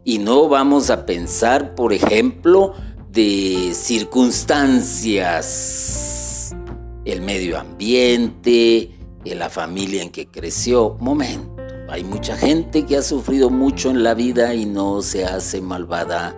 Y 0.04 0.20
no 0.20 0.48
vamos 0.48 0.90
a 0.90 1.06
pensar, 1.06 1.76
por 1.76 1.94
ejemplo, 1.94 2.74
de 3.10 3.72
circunstancias 3.74 5.76
el 7.06 7.22
medio 7.22 7.60
ambiente, 7.60 8.92
la 9.24 9.50
familia 9.50 10.02
en 10.02 10.10
que 10.10 10.28
creció. 10.28 10.98
Momento, 11.00 11.56
hay 11.90 12.04
mucha 12.04 12.36
gente 12.36 12.86
que 12.86 12.98
ha 12.98 13.02
sufrido 13.02 13.50
mucho 13.50 13.90
en 13.90 14.04
la 14.04 14.14
vida 14.14 14.54
y 14.54 14.66
no 14.66 15.02
se 15.02 15.26
hace 15.26 15.62
malvada. 15.62 16.36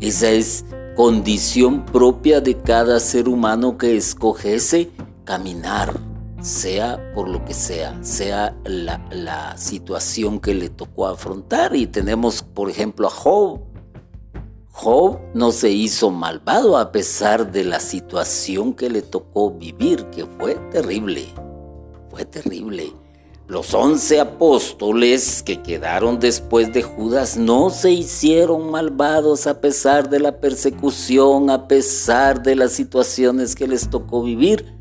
Esa 0.00 0.30
es 0.30 0.64
condición 0.96 1.86
propia 1.86 2.40
de 2.40 2.56
cada 2.56 3.00
ser 3.00 3.28
humano 3.28 3.78
que 3.78 3.96
escoge 3.96 4.56
ese 4.56 4.90
caminar, 5.28 5.92
sea 6.40 7.12
por 7.12 7.28
lo 7.28 7.44
que 7.44 7.52
sea, 7.52 8.02
sea 8.02 8.56
la, 8.64 9.06
la 9.10 9.58
situación 9.58 10.40
que 10.40 10.54
le 10.54 10.70
tocó 10.70 11.06
afrontar. 11.06 11.76
Y 11.76 11.86
tenemos, 11.86 12.42
por 12.42 12.70
ejemplo, 12.70 13.08
a 13.08 13.10
Job, 13.10 13.60
Job 14.70 15.18
no 15.34 15.52
se 15.52 15.68
hizo 15.68 16.10
malvado 16.10 16.78
a 16.78 16.92
pesar 16.92 17.52
de 17.52 17.64
la 17.64 17.78
situación 17.78 18.72
que 18.72 18.88
le 18.88 19.02
tocó 19.02 19.50
vivir, 19.50 20.06
que 20.06 20.24
fue 20.24 20.54
terrible. 20.70 21.26
Fue 22.08 22.24
terrible. 22.24 22.94
Los 23.46 23.74
once 23.74 24.20
apóstoles 24.20 25.42
que 25.42 25.60
quedaron 25.62 26.20
después 26.20 26.72
de 26.72 26.82
Judas 26.82 27.36
no 27.36 27.68
se 27.68 27.90
hicieron 27.90 28.70
malvados 28.70 29.46
a 29.46 29.60
pesar 29.60 30.08
de 30.08 30.20
la 30.20 30.40
persecución, 30.40 31.50
a 31.50 31.68
pesar 31.68 32.42
de 32.42 32.56
las 32.56 32.72
situaciones 32.72 33.54
que 33.54 33.68
les 33.68 33.90
tocó 33.90 34.22
vivir. 34.22 34.77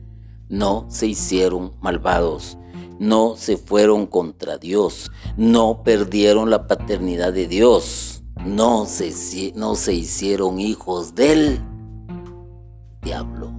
No 0.50 0.86
se 0.90 1.08
hicieron 1.08 1.74
malvados, 1.82 2.58
no 3.00 3.36
se 3.36 3.58
fueron 3.58 4.06
contra 4.06 4.58
Dios, 4.58 5.12
no 5.36 5.84
perdieron 5.84 6.50
la 6.50 6.68
paternidad 6.68 7.34
de 7.34 7.48
Dios 7.48 8.18
no 8.46 8.86
se, 8.86 9.54
no 9.56 9.76
se 9.76 9.94
hicieron 9.94 10.60
hijos 10.60 11.16
del 11.16 11.60
diablo. 13.02 13.52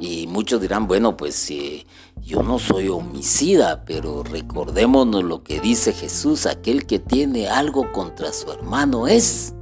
Y 0.00 0.26
muchos 0.26 0.60
dirán, 0.60 0.86
bueno, 0.86 1.16
pues 1.16 1.50
yo 2.20 2.42
no 2.42 2.58
soy 2.58 2.88
homicida, 2.88 3.84
pero 3.86 4.22
recordémonos 4.22 5.24
lo 5.24 5.42
que 5.42 5.60
dice 5.60 5.92
Jesús, 5.92 6.44
aquel 6.44 6.84
que 6.84 6.98
tiene 6.98 7.48
algo 7.48 7.90
contra 7.92 8.32
su 8.32 8.52
hermano 8.52 9.06
es... 9.06 9.54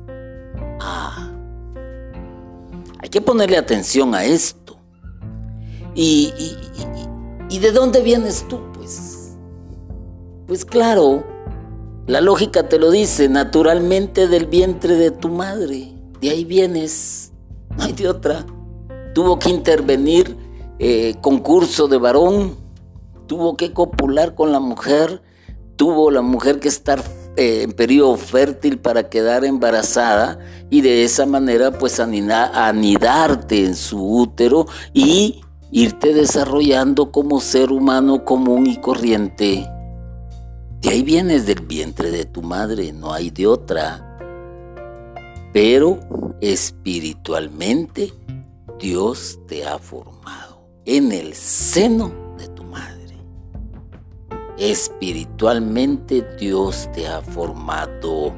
Ah, 0.81 1.31
hay 2.99 3.09
que 3.09 3.21
ponerle 3.21 3.57
atención 3.57 4.15
a 4.17 4.25
esto. 4.25 4.62
¿Y, 5.95 6.33
y, 6.39 7.55
y, 7.55 7.59
de 7.59 7.71
dónde 7.73 8.03
vienes 8.03 8.47
tú? 8.49 8.61
Pues, 8.75 9.37
pues 10.47 10.65
claro, 10.65 11.25
La 12.07 12.21
lógica 12.21 12.69
te 12.69 12.79
lo 12.79 12.91
dice, 12.91 13.29
naturalmente 13.29 14.27
del 14.27 14.47
vientre 14.47 14.97
de 14.97 15.13
tu 15.13 15.29
madre. 15.29 15.93
De 16.21 16.31
ahí 16.31 16.45
vienes. 16.45 17.33
No 17.77 17.85
hay 17.85 17.93
de 17.93 18.09
otra. 18.09 18.45
Tuvo 19.15 19.39
que 19.39 19.51
intervenir 19.51 20.37
eh, 20.81 21.15
concurso 21.21 21.87
de 21.87 21.99
varón. 21.99 22.57
Tuvo 23.29 23.57
que 23.57 23.73
copular 23.73 24.35
con 24.35 24.51
la 24.51 24.59
mujer. 24.59 25.23
Tuvo 25.77 26.11
la 26.11 26.23
mujer 26.23 26.59
que 26.59 26.69
estar 26.69 27.03
eh, 27.37 27.63
en 27.63 27.73
periodo 27.73 28.17
fértil 28.17 28.79
para 28.79 29.09
quedar 29.09 29.45
embarazada 29.45 30.39
y 30.71 30.81
de 30.81 31.05
esa 31.05 31.25
manera 31.25 31.71
pues 31.73 31.99
anidarte 32.01 33.65
en 33.65 33.75
su 33.75 34.05
útero 34.05 34.67
y 34.93 35.41
irte 35.73 36.13
desarrollando 36.13 37.11
como 37.11 37.41
ser 37.41 37.73
humano 37.73 38.25
común 38.25 38.67
y 38.67 38.77
corriente. 38.77 39.67
De 40.81 40.91
ahí 40.91 41.03
vienes 41.03 41.47
del 41.47 41.61
vientre 41.61 42.11
de 42.11 42.27
tu 42.27 42.43
madre, 42.43 42.93
no 42.93 43.13
hay 43.13 43.31
de 43.31 43.47
otra. 43.47 44.19
Pero 45.53 45.99
espiritualmente 46.41 48.13
Dios 48.79 49.39
te 49.49 49.65
ha 49.67 49.79
formado 49.79 50.69
en 50.85 51.11
el 51.11 51.35
seno 51.35 52.13
de 52.37 52.49
tu 52.49 52.65
madre. 52.65 53.17
Espiritualmente 54.59 56.27
Dios 56.39 56.89
te 56.93 57.09
ha 57.09 57.23
formado. 57.23 58.35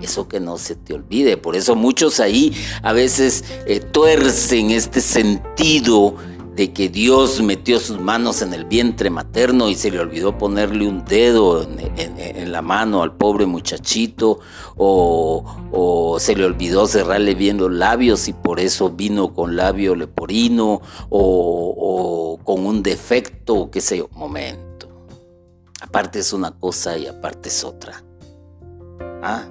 Eso 0.00 0.28
que 0.28 0.38
no 0.40 0.56
se 0.56 0.76
te 0.76 0.94
olvide. 0.94 1.36
Por 1.36 1.56
eso 1.56 1.74
muchos 1.74 2.20
ahí 2.20 2.54
a 2.82 2.92
veces 2.92 3.44
eh, 3.66 3.80
tuercen 3.80 4.70
este 4.70 5.00
sentido 5.00 6.14
de 6.58 6.72
que 6.72 6.88
Dios 6.88 7.40
metió 7.40 7.78
sus 7.78 8.00
manos 8.00 8.42
en 8.42 8.52
el 8.52 8.64
vientre 8.64 9.10
materno 9.10 9.68
y 9.68 9.76
se 9.76 9.92
le 9.92 10.00
olvidó 10.00 10.36
ponerle 10.36 10.88
un 10.88 11.04
dedo 11.04 11.62
en, 11.62 12.50
la 12.50 12.62
mano 12.62 13.04
al 13.04 13.14
pobre 13.16 13.46
muchachito 13.46 14.40
o, 14.76 16.16
se 16.18 16.34
le 16.34 16.44
olvidó 16.44 16.88
cerrarle 16.88 17.36
bien 17.36 17.58
los 17.58 17.70
labios 17.70 18.26
y 18.26 18.32
por 18.32 18.58
eso 18.58 18.90
vino 18.90 19.32
con 19.34 19.54
labio 19.54 19.94
leporino 19.94 20.80
o, 21.10 22.40
con 22.42 22.66
un 22.66 22.82
defecto, 22.82 23.70
qué 23.70 23.80
sé 23.80 23.98
yo, 23.98 24.08
momento. 24.16 24.88
Aparte 25.80 26.18
es 26.18 26.32
una 26.32 26.50
cosa 26.50 26.98
y 26.98 27.06
aparte 27.06 27.50
es 27.50 27.62
otra. 27.62 28.02
¿Ah? 29.22 29.44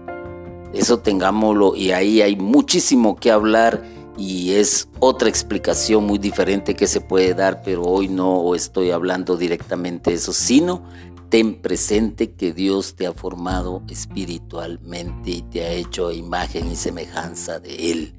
Eso 0.73 0.99
tengámoslo 0.99 1.73
y 1.73 1.91
ahí 1.91 2.21
hay 2.21 2.35
muchísimo 2.35 3.15
que 3.15 3.31
hablar 3.31 3.81
y 4.17 4.53
es 4.53 4.89
otra 4.99 5.29
explicación 5.29 6.05
muy 6.05 6.17
diferente 6.17 6.75
que 6.75 6.87
se 6.87 7.01
puede 7.01 7.35
dar, 7.35 7.61
pero 7.61 7.83
hoy 7.83 8.07
no 8.07 8.55
estoy 8.55 8.89
hablando 8.89 9.37
directamente 9.37 10.09
de 10.09 10.15
eso, 10.15 10.33
sino 10.33 10.83
ten 11.29 11.61
presente 11.61 12.31
que 12.31 12.51
Dios 12.51 12.95
te 12.95 13.05
ha 13.05 13.13
formado 13.13 13.83
espiritualmente 13.89 15.29
y 15.29 15.41
te 15.43 15.63
ha 15.63 15.71
hecho 15.71 16.11
imagen 16.11 16.71
y 16.71 16.75
semejanza 16.75 17.59
de 17.59 17.91
Él. 17.91 18.15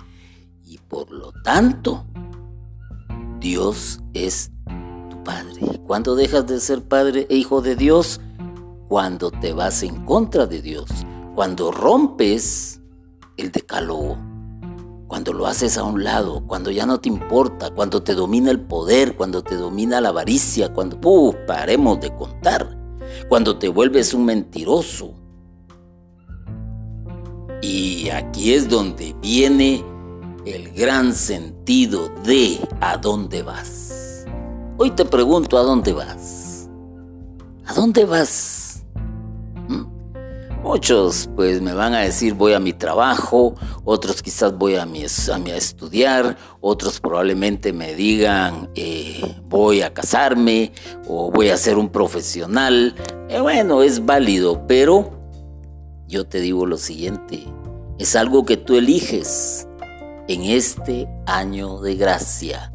Y 0.64 0.78
por 0.78 1.10
lo 1.10 1.32
tanto, 1.42 2.04
Dios 3.40 4.00
es 4.14 4.52
tu 5.10 5.24
Padre. 5.24 5.80
¿Cuándo 5.86 6.14
dejas 6.14 6.46
de 6.46 6.60
ser 6.60 6.82
Padre 6.82 7.26
e 7.28 7.36
Hijo 7.36 7.60
de 7.60 7.74
Dios? 7.74 8.20
Cuando 8.88 9.30
te 9.30 9.52
vas 9.52 9.82
en 9.82 10.04
contra 10.04 10.46
de 10.46 10.62
Dios, 10.62 10.88
cuando 11.34 11.70
rompes 11.70 12.80
el 13.36 13.50
decálogo 13.50 14.27
cuando 15.08 15.32
lo 15.32 15.46
haces 15.46 15.78
a 15.78 15.84
un 15.84 16.04
lado, 16.04 16.44
cuando 16.46 16.70
ya 16.70 16.84
no 16.84 17.00
te 17.00 17.08
importa, 17.08 17.70
cuando 17.70 18.02
te 18.02 18.14
domina 18.14 18.50
el 18.50 18.60
poder, 18.60 19.16
cuando 19.16 19.42
te 19.42 19.56
domina 19.56 20.02
la 20.02 20.10
avaricia, 20.10 20.72
cuando, 20.72 20.98
uh, 21.02 21.34
paremos 21.46 21.98
de 22.00 22.14
contar, 22.14 22.78
cuando 23.28 23.58
te 23.58 23.68
vuelves 23.68 24.12
un 24.12 24.26
mentiroso. 24.26 25.14
Y 27.62 28.10
aquí 28.10 28.52
es 28.52 28.68
donde 28.68 29.16
viene 29.22 29.82
el 30.44 30.70
gran 30.72 31.14
sentido 31.14 32.10
de 32.22 32.60
a 32.80 32.98
dónde 32.98 33.42
vas. 33.42 34.26
Hoy 34.76 34.90
te 34.90 35.06
pregunto 35.06 35.56
a 35.56 35.62
dónde 35.62 35.94
vas. 35.94 36.68
¿A 37.64 37.72
dónde 37.72 38.04
vas? 38.04 38.67
Muchos 40.68 41.30
pues 41.34 41.62
me 41.62 41.72
van 41.72 41.94
a 41.94 42.00
decir 42.00 42.34
voy 42.34 42.52
a 42.52 42.60
mi 42.60 42.74
trabajo, 42.74 43.54
otros 43.86 44.20
quizás 44.20 44.52
voy 44.52 44.76
a, 44.76 44.84
mi, 44.84 45.02
a, 45.02 45.56
estudiar, 45.56 46.36
otros 46.60 47.00
probablemente 47.00 47.72
me 47.72 47.94
digan 47.94 48.68
eh, 48.74 49.34
voy 49.48 49.80
a 49.80 49.94
casarme 49.94 50.72
o 51.06 51.30
voy 51.30 51.48
a 51.48 51.56
ser 51.56 51.78
un 51.78 51.88
profesional. 51.88 52.94
Eh, 53.30 53.40
bueno, 53.40 53.82
es 53.82 54.04
válido, 54.04 54.66
pero 54.66 55.10
yo 56.06 56.26
te 56.26 56.38
digo 56.38 56.66
lo 56.66 56.76
siguiente, 56.76 57.44
es 57.98 58.14
algo 58.14 58.44
que 58.44 58.58
tú 58.58 58.76
eliges 58.76 59.66
en 60.28 60.42
este 60.42 61.08
año 61.24 61.80
de 61.80 61.94
gracia. 61.94 62.74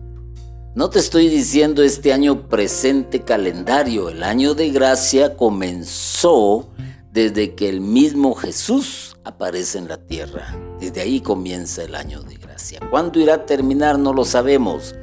No 0.73 0.89
te 0.89 0.97
estoy 0.97 1.29
diciendo 1.29 1.83
este 1.83 2.11
año 2.11 2.49
presente 2.49 3.21
calendario, 3.21 4.09
el 4.09 4.23
año 4.23 4.55
de 4.55 4.71
gracia 4.71 5.37
comenzó 5.37 6.71
desde 7.13 7.53
que 7.53 7.69
el 7.69 7.79
mismo 7.79 8.33
Jesús 8.33 9.15
aparece 9.23 9.77
en 9.77 9.87
la 9.87 9.97
tierra. 9.97 10.57
Desde 10.79 11.01
ahí 11.01 11.21
comienza 11.21 11.83
el 11.83 11.93
año 11.93 12.23
de 12.23 12.37
gracia. 12.37 12.79
¿Cuándo 12.89 13.19
irá 13.19 13.35
a 13.35 13.45
terminar? 13.45 13.99
No 13.99 14.13
lo 14.13 14.25
sabemos, 14.25 14.95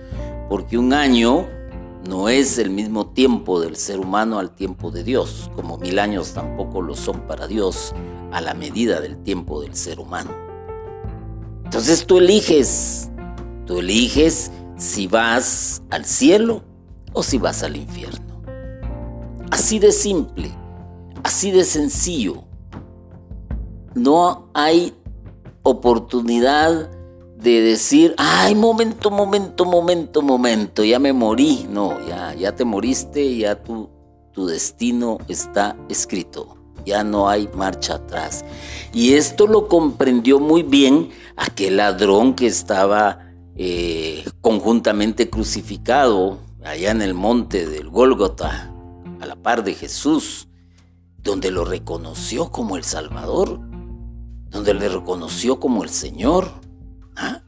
porque 0.48 0.76
un 0.76 0.92
año 0.92 1.48
no 2.08 2.28
es 2.28 2.58
el 2.58 2.70
mismo 2.70 3.06
tiempo 3.10 3.60
del 3.60 3.76
ser 3.76 4.00
humano 4.00 4.40
al 4.40 4.50
tiempo 4.50 4.90
de 4.90 5.04
Dios, 5.04 5.50
como 5.54 5.78
mil 5.78 6.00
años 6.00 6.32
tampoco 6.32 6.82
lo 6.82 6.96
son 6.96 7.20
para 7.28 7.46
Dios 7.46 7.94
a 8.32 8.40
la 8.40 8.54
medida 8.54 9.00
del 9.00 9.22
tiempo 9.22 9.60
del 9.62 9.76
ser 9.76 10.00
humano. 10.00 10.32
Entonces 11.64 12.04
tú 12.06 12.18
eliges, 12.18 13.08
tú 13.66 13.78
eliges 13.78 14.50
si 14.76 15.06
vas 15.06 15.80
al 15.90 16.04
cielo 16.04 16.64
o 17.12 17.22
si 17.22 17.38
vas 17.38 17.62
al 17.62 17.76
infierno. 17.76 18.42
Así 19.52 19.78
de 19.78 19.92
simple. 19.92 20.50
Así 21.22 21.50
de 21.50 21.64
sencillo. 21.64 22.44
No 23.94 24.50
hay 24.54 24.94
oportunidad 25.62 26.90
de 27.36 27.60
decir, 27.60 28.14
ay, 28.18 28.54
momento, 28.54 29.10
momento, 29.10 29.64
momento, 29.64 30.22
momento, 30.22 30.84
ya 30.84 30.98
me 30.98 31.12
morí. 31.12 31.66
No, 31.70 31.98
ya, 32.06 32.34
ya 32.34 32.54
te 32.54 32.64
moriste, 32.64 33.36
ya 33.36 33.62
tu, 33.62 33.88
tu 34.32 34.46
destino 34.46 35.18
está 35.28 35.76
escrito. 35.88 36.56
Ya 36.86 37.04
no 37.04 37.28
hay 37.28 37.48
marcha 37.54 37.96
atrás. 37.96 38.44
Y 38.92 39.14
esto 39.14 39.46
lo 39.46 39.68
comprendió 39.68 40.38
muy 40.38 40.62
bien 40.62 41.10
aquel 41.36 41.76
ladrón 41.76 42.34
que 42.34 42.46
estaba 42.46 43.18
eh, 43.56 44.24
conjuntamente 44.40 45.28
crucificado 45.28 46.38
allá 46.64 46.90
en 46.90 47.02
el 47.02 47.14
monte 47.14 47.66
del 47.66 47.90
Gólgota, 47.90 48.72
a 49.20 49.26
la 49.26 49.36
par 49.36 49.64
de 49.64 49.74
Jesús 49.74 50.49
donde 51.22 51.50
lo 51.50 51.64
reconoció 51.64 52.50
como 52.50 52.76
el 52.76 52.84
Salvador, 52.84 53.60
donde 54.50 54.74
le 54.74 54.88
reconoció 54.88 55.60
como 55.60 55.82
el 55.82 55.90
Señor. 55.90 56.50
¿Ah? 57.16 57.42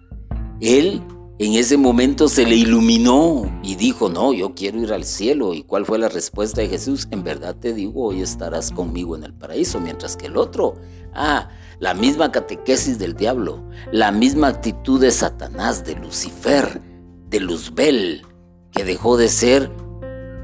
Él 0.61 1.03
en 1.39 1.55
ese 1.55 1.77
momento 1.77 2.29
se 2.29 2.47
le 2.47 2.55
iluminó 2.55 3.61
y 3.65 3.75
dijo, 3.75 4.09
no, 4.09 4.33
yo 4.33 4.55
quiero 4.55 4.81
ir 4.81 4.93
al 4.93 5.05
cielo. 5.05 5.55
¿Y 5.55 5.63
cuál 5.63 5.87
fue 5.87 5.99
la 5.99 6.09
respuesta 6.09 6.61
de 6.61 6.69
Jesús? 6.69 7.09
En 7.11 7.25
verdad 7.25 7.57
te 7.57 7.73
digo, 7.73 8.05
hoy 8.05 8.21
estarás 8.21 8.71
conmigo 8.71 9.17
en 9.17 9.25
el 9.25 9.35
paraíso, 9.35 9.81
mientras 9.81 10.17
que 10.17 10.27
el 10.27 10.37
otro, 10.37 10.77
ah, 11.15 11.49
la 11.81 11.95
misma 11.95 12.31
catequesis 12.31 12.99
del 12.99 13.15
diablo, 13.15 13.65
la 13.91 14.13
misma 14.13 14.49
actitud 14.49 15.01
de 15.01 15.11
Satanás, 15.11 15.85
de 15.85 15.97
Lucifer, 15.97 16.81
de 17.29 17.41
Luzbel, 17.41 18.23
que 18.71 18.85
dejó 18.85 19.17
de 19.17 19.29
ser, 19.29 19.69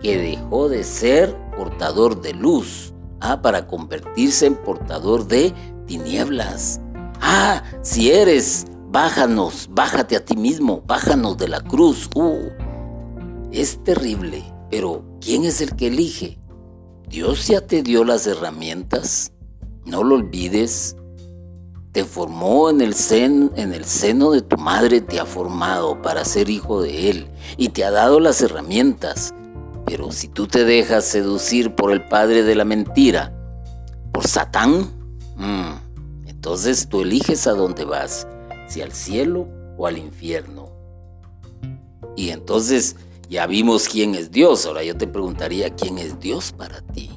que 0.03 0.19
dejó 0.19 0.69
de 0.69 0.83
ser 0.83 1.37
portador 1.57 2.21
de 2.23 2.33
luz 2.33 2.93
Ah, 3.20 3.42
para 3.42 3.66
convertirse 3.66 4.46
en 4.46 4.54
portador 4.54 5.26
de 5.26 5.52
tinieblas. 5.87 6.81
Ah, 7.20 7.62
si 7.83 8.11
eres, 8.11 8.66
bájanos, 8.90 9.68
bájate 9.70 10.16
a 10.16 10.24
ti 10.24 10.37
mismo, 10.37 10.83
bájanos 10.87 11.37
de 11.37 11.48
la 11.48 11.61
cruz. 11.61 12.09
Uh, 12.14 12.50
es 13.50 13.83
terrible, 13.83 14.44
pero 14.70 15.04
¿quién 15.20 15.44
es 15.44 15.61
el 15.61 15.74
que 15.74 15.88
elige? 15.88 16.38
Dios 17.09 17.48
ya 17.48 17.62
te 17.62 17.83
dio 17.83 18.04
las 18.04 18.26
herramientas, 18.26 19.33
no 19.85 20.04
lo 20.04 20.16
olvides. 20.16 20.94
Te 21.92 22.04
formó 22.04 22.68
en 22.68 22.83
el, 22.83 22.94
en 23.11 23.72
el 23.72 23.85
seno 23.87 24.31
de 24.31 24.42
tu 24.42 24.59
madre, 24.59 25.00
te 25.00 25.18
ha 25.18 25.24
formado 25.24 26.00
para 26.02 26.24
ser 26.24 26.50
hijo 26.50 26.83
de 26.83 27.11
Él 27.11 27.31
y 27.57 27.70
te 27.70 27.83
ha 27.83 27.90
dado 27.90 28.20
las 28.20 28.42
herramientas. 28.42 29.35
Pero 29.88 30.12
si 30.12 30.29
tú 30.29 30.46
te 30.46 30.64
dejas 30.64 31.05
seducir 31.07 31.74
por 31.74 31.92
el 31.92 32.05
padre 32.05 32.42
de 32.42 32.55
la 32.55 32.66
mentira, 32.66 33.33
por 34.12 34.27
Satán, 34.27 34.90
mm, 35.37 36.27
entonces 36.27 36.88
tú 36.88 37.01
eliges 37.01 37.46
a 37.46 37.53
dónde 37.53 37.85
vas, 37.85 38.29
si 38.68 38.83
al 38.83 38.92
cielo 38.92 39.48
o 39.79 39.87
al 39.87 39.96
infierno. 39.96 40.70
Y 42.16 42.31
entonces 42.31 42.96
ya 43.31 43.46
vimos 43.46 43.88
quién 43.88 44.14
es 44.14 44.31
Dios. 44.31 44.66
Ahora 44.66 44.83
yo 44.83 44.96
te 44.96 45.07
preguntaría 45.07 45.74
quién 45.74 45.98
es 45.98 46.20
Dios 46.20 46.53
para 46.53 46.83
ti. 46.83 47.11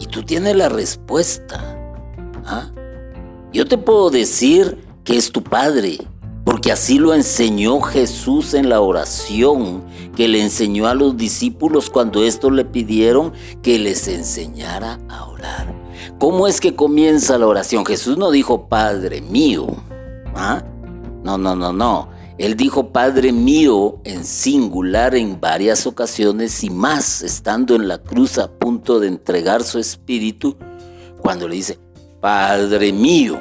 Y 0.00 0.06
tú 0.06 0.22
tienes 0.22 0.56
la 0.56 0.70
respuesta. 0.70 1.76
¿ah? 2.46 2.72
Yo 3.52 3.66
te 3.66 3.76
puedo 3.76 4.08
decir 4.10 4.78
que 5.04 5.16
es 5.16 5.30
tu 5.30 5.42
Padre, 5.42 5.98
porque 6.64 6.72
así 6.72 6.98
lo 6.98 7.12
enseñó 7.12 7.78
Jesús 7.82 8.54
en 8.54 8.70
la 8.70 8.80
oración 8.80 9.84
que 10.16 10.28
le 10.28 10.40
enseñó 10.40 10.86
a 10.86 10.94
los 10.94 11.14
discípulos 11.14 11.90
cuando 11.90 12.24
estos 12.24 12.52
le 12.52 12.64
pidieron 12.64 13.34
que 13.62 13.78
les 13.78 14.08
enseñara 14.08 14.98
a 15.10 15.26
orar. 15.26 15.74
¿Cómo 16.18 16.46
es 16.46 16.62
que 16.62 16.74
comienza 16.74 17.36
la 17.36 17.48
oración? 17.48 17.84
Jesús 17.84 18.16
no 18.16 18.30
dijo 18.30 18.66
Padre 18.66 19.20
mío. 19.20 19.66
¿ah? 20.34 20.64
No, 21.22 21.36
no, 21.36 21.54
no, 21.54 21.74
no. 21.74 22.08
Él 22.38 22.56
dijo 22.56 22.92
Padre 22.92 23.30
mío 23.30 23.98
en 24.04 24.24
singular 24.24 25.14
en 25.16 25.38
varias 25.38 25.86
ocasiones 25.86 26.64
y 26.64 26.70
más 26.70 27.20
estando 27.20 27.74
en 27.74 27.88
la 27.88 27.98
cruz 27.98 28.38
a 28.38 28.50
punto 28.50 29.00
de 29.00 29.08
entregar 29.08 29.64
su 29.64 29.78
espíritu, 29.78 30.56
cuando 31.20 31.46
le 31.46 31.56
dice, 31.56 31.78
Padre 32.22 32.90
mío, 32.90 33.38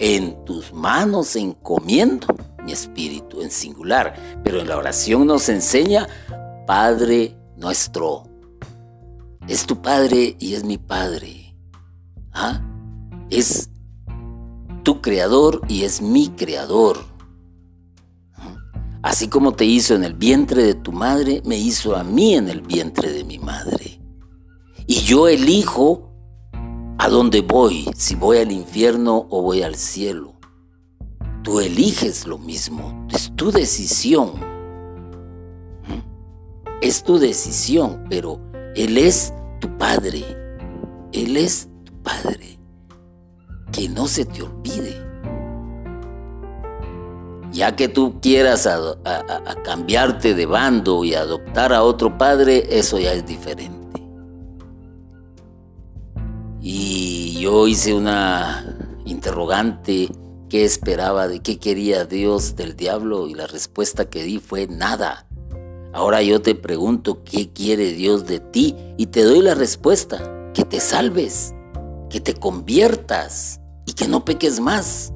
en 0.00 0.44
tus 0.46 0.72
manos 0.72 1.36
encomiendo 1.36 2.26
mi 2.64 2.72
espíritu 2.72 3.42
en 3.42 3.50
singular, 3.50 4.14
pero 4.42 4.60
en 4.60 4.68
la 4.68 4.78
oración 4.78 5.26
nos 5.26 5.48
enseña 5.48 6.08
Padre 6.66 7.36
nuestro. 7.56 8.24
Es 9.46 9.66
tu 9.66 9.80
Padre 9.80 10.36
y 10.38 10.54
es 10.54 10.64
mi 10.64 10.78
Padre. 10.78 11.54
¿Ah? 12.32 12.60
Es 13.28 13.70
tu 14.82 15.00
creador 15.00 15.60
y 15.68 15.84
es 15.84 16.00
mi 16.00 16.28
creador. 16.30 16.98
Así 19.02 19.28
como 19.28 19.52
te 19.52 19.64
hizo 19.64 19.94
en 19.94 20.04
el 20.04 20.14
vientre 20.14 20.62
de 20.62 20.74
tu 20.74 20.92
madre, 20.92 21.42
me 21.44 21.56
hizo 21.56 21.96
a 21.96 22.04
mí 22.04 22.34
en 22.34 22.48
el 22.48 22.62
vientre 22.62 23.12
de 23.12 23.24
mi 23.24 23.38
madre. 23.38 24.00
Y 24.86 24.96
yo 25.00 25.28
elijo 25.28 26.09
a 27.00 27.08
dónde 27.08 27.40
voy, 27.40 27.90
si 27.96 28.14
voy 28.14 28.36
al 28.36 28.52
infierno 28.52 29.26
o 29.30 29.40
voy 29.40 29.62
al 29.62 29.74
cielo. 29.74 30.34
Tú 31.42 31.58
eliges 31.58 32.26
lo 32.26 32.36
mismo, 32.36 33.06
es 33.10 33.34
tu 33.34 33.50
decisión. 33.50 34.32
¿Mm? 35.88 36.76
Es 36.82 37.02
tu 37.02 37.18
decisión, 37.18 38.04
pero 38.10 38.38
Él 38.76 38.98
es 38.98 39.32
tu 39.60 39.78
Padre. 39.78 40.22
Él 41.12 41.38
es 41.38 41.70
tu 41.84 42.02
Padre. 42.02 42.58
Que 43.72 43.88
no 43.88 44.06
se 44.06 44.26
te 44.26 44.42
olvide. 44.42 44.94
Ya 47.50 47.76
que 47.76 47.88
tú 47.88 48.20
quieras 48.20 48.66
a, 48.66 48.98
cambiarte 49.64 50.34
de 50.34 50.44
bando 50.44 51.02
y 51.04 51.14
adoptar 51.14 51.72
a 51.72 51.82
otro 51.82 52.18
padre, 52.18 52.66
eso 52.68 52.98
ya 52.98 53.14
es 53.14 53.24
diferente. 53.24 53.79
Y 56.62 57.40
yo 57.40 57.66
hice 57.66 57.94
una 57.94 58.76
interrogante, 59.06 60.10
¿qué 60.48 60.64
esperaba 60.64 61.26
de 61.26 61.40
qué 61.40 61.58
quería 61.58 62.04
Dios 62.04 62.56
del 62.56 62.76
diablo? 62.76 63.28
Y 63.28 63.34
la 63.34 63.46
respuesta 63.46 64.10
que 64.10 64.24
di 64.24 64.38
fue 64.38 64.66
nada. 64.66 65.26
Ahora 65.92 66.22
yo 66.22 66.42
te 66.42 66.54
pregunto, 66.54 67.24
¿qué 67.24 67.50
quiere 67.52 67.92
Dios 67.92 68.26
de 68.26 68.40
ti? 68.40 68.76
Y 68.96 69.06
te 69.06 69.22
doy 69.24 69.40
la 69.40 69.54
respuesta, 69.54 70.52
que 70.54 70.64
te 70.64 70.80
salves, 70.80 71.54
que 72.10 72.20
te 72.20 72.34
conviertas 72.34 73.60
y 73.86 73.94
que 73.94 74.06
no 74.06 74.24
peques 74.24 74.60
más. 74.60 75.12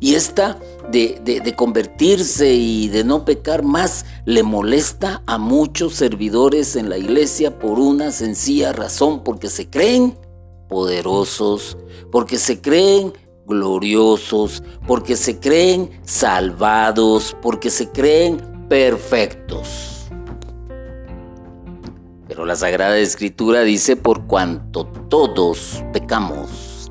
Y 0.00 0.14
esta 0.14 0.58
de, 0.90 1.54
convertirse 1.56 2.54
y 2.54 2.88
de 2.88 3.04
no 3.04 3.24
pecar 3.24 3.62
más 3.62 4.04
le 4.24 4.42
molesta 4.42 5.22
a 5.26 5.38
muchos 5.38 5.94
servidores 5.94 6.76
en 6.76 6.88
la 6.88 6.98
iglesia 6.98 7.58
por 7.58 7.78
una 7.78 8.10
sencilla 8.10 8.72
razón, 8.72 9.22
porque 9.24 9.48
se 9.48 9.68
creen 9.68 10.18
poderosos, 10.68 11.76
porque 12.10 12.38
se 12.38 12.60
creen 12.60 13.12
gloriosos, 13.46 14.62
porque 14.86 15.16
se 15.16 15.38
creen 15.38 15.90
salvados, 16.04 17.36
porque 17.42 17.70
se 17.70 17.88
creen 17.88 18.66
perfectos. 18.68 20.06
Pero 22.28 22.44
la 22.44 22.56
Sagrada 22.56 22.98
Escritura 22.98 23.62
dice, 23.62 23.96
por 23.96 24.26
cuanto 24.26 24.86
todos 24.86 25.82
pecamos, 25.92 26.90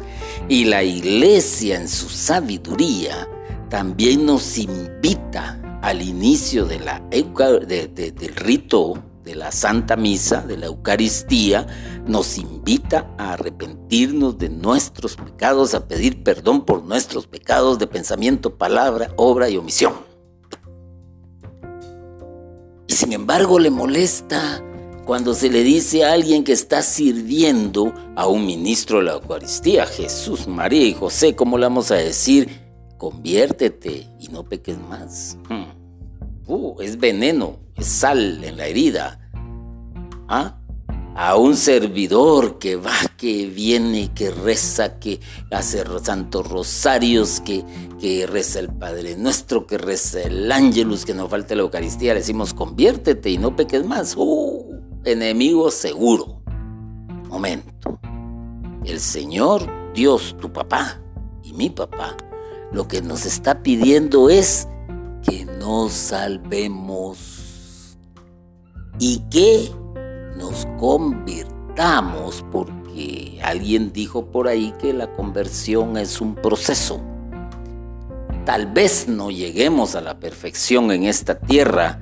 y 0.50 0.66
la 0.66 0.84
iglesia 0.84 1.78
en 1.78 1.88
su 1.88 2.10
sabiduría 2.10 3.30
también 3.70 4.26
nos 4.26 4.58
invita 4.58 5.80
al 5.82 6.02
inicio 6.02 6.66
de 6.66 6.80
la, 6.80 7.00
del 7.00 8.36
rito 8.36 9.04
de 9.28 9.36
la 9.36 9.52
Santa 9.52 9.98
Misa, 9.98 10.42
de 10.42 10.56
la 10.56 10.68
Eucaristía, 10.68 11.68
nos 12.08 12.38
invita 12.38 13.14
a 13.18 13.34
arrepentirnos 13.34 14.38
de 14.38 14.48
nuestros 14.48 15.18
pecados, 15.18 15.74
a 15.74 15.86
pedir 15.86 16.24
perdón 16.24 16.64
por 16.64 16.84
nuestros 16.84 17.28
pecados 17.28 17.78
de 17.78 17.88
pensamiento, 17.88 18.58
palabra, 18.58 19.12
obra 19.18 19.50
y 19.50 19.58
omisión. 19.58 19.96
Y 22.88 22.94
sin 22.94 23.12
embargo 23.12 23.60
le 23.60 23.70
molesta 23.70 24.64
cuando 25.06 25.34
se 25.34 25.50
le 25.50 25.62
dice 25.64 26.06
a 26.06 26.14
alguien 26.14 26.46
que 26.46 26.54
está 26.54 26.82
sirviendo 26.82 27.94
a 28.16 28.28
un 28.28 28.46
ministro 28.46 29.00
de 29.00 29.06
la 29.06 29.14
Eucaristía, 29.14 29.86
Jesús, 29.86 30.48
María 30.48 30.86
y 30.86 30.94
José, 30.94 31.36
¿cómo 31.36 31.58
le 31.58 31.66
vamos 31.66 31.92
a 31.92 31.96
decir? 31.96 32.62
Conviértete 32.98 34.08
y 34.20 34.30
no 34.30 34.46
peques 34.46 34.78
más. 34.78 35.38
Hmm. 35.50 35.77
Uh, 36.48 36.82
es 36.82 36.98
veneno, 36.98 37.60
es 37.76 37.88
sal 37.88 38.44
en 38.44 38.58
la 38.58 38.68
herida. 38.68 39.20
¿Ah? 40.30 40.58
a 41.18 41.36
un 41.36 41.58
servidor 41.58 42.60
que 42.60 42.76
va, 42.76 42.94
que 43.18 43.48
viene, 43.48 44.14
que 44.14 44.30
reza, 44.30 45.00
que 45.00 45.20
hace 45.50 45.84
santos 46.04 46.48
rosarios, 46.48 47.42
que, 47.42 47.66
que 48.00 48.28
reza 48.28 48.60
el 48.60 48.70
Padre 48.70 49.18
Nuestro, 49.18 49.66
que 49.66 49.80
reza 49.80 50.22
el 50.22 50.52
Ángelus, 50.52 51.06
que 51.06 51.16
no 51.16 51.28
falte 51.28 51.56
la 51.56 51.64
Eucaristía, 51.64 52.14
le 52.14 52.20
decimos 52.20 52.54
conviértete 52.54 53.32
y 53.32 53.40
no 53.40 53.56
peques 53.56 53.84
más. 53.84 54.14
Uh, 54.16 54.80
enemigo 55.06 55.72
seguro. 55.72 56.44
Momento. 57.30 58.00
El 58.86 59.00
Señor, 59.00 59.68
Dios, 59.96 60.36
tu 60.40 60.54
papá 60.54 61.02
y 61.44 61.52
mi 61.54 61.72
papá, 61.72 62.16
lo 62.72 62.88
que 62.88 63.02
nos 63.02 63.26
está 63.26 63.64
pidiendo 63.64 64.30
es 64.30 64.68
que 65.28 65.46
nos 65.46 65.92
salvemos 65.92 67.98
y 68.98 69.20
que 69.30 69.70
nos 70.38 70.66
convirtamos, 70.80 72.44
porque 72.52 73.40
alguien 73.44 73.92
dijo 73.92 74.32
por 74.32 74.48
ahí 74.48 74.74
que 74.80 74.94
la 74.94 75.12
conversión 75.14 75.98
es 75.98 76.22
un 76.22 76.36
proceso. 76.36 77.02
Tal 78.46 78.68
vez 78.68 79.08
no 79.08 79.30
lleguemos 79.30 79.96
a 79.96 80.02
la 80.02 80.20
perfección 80.20 80.92
en 80.92 81.04
esta 81.04 81.38
tierra, 81.38 82.00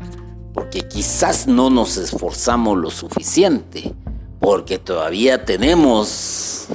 porque 0.54 0.88
quizás 0.88 1.48
no 1.48 1.70
nos 1.70 1.98
esforzamos 1.98 2.78
lo 2.78 2.92
suficiente, 2.92 3.94
porque 4.40 4.78
todavía 4.78 5.44
tenemos 5.44 6.68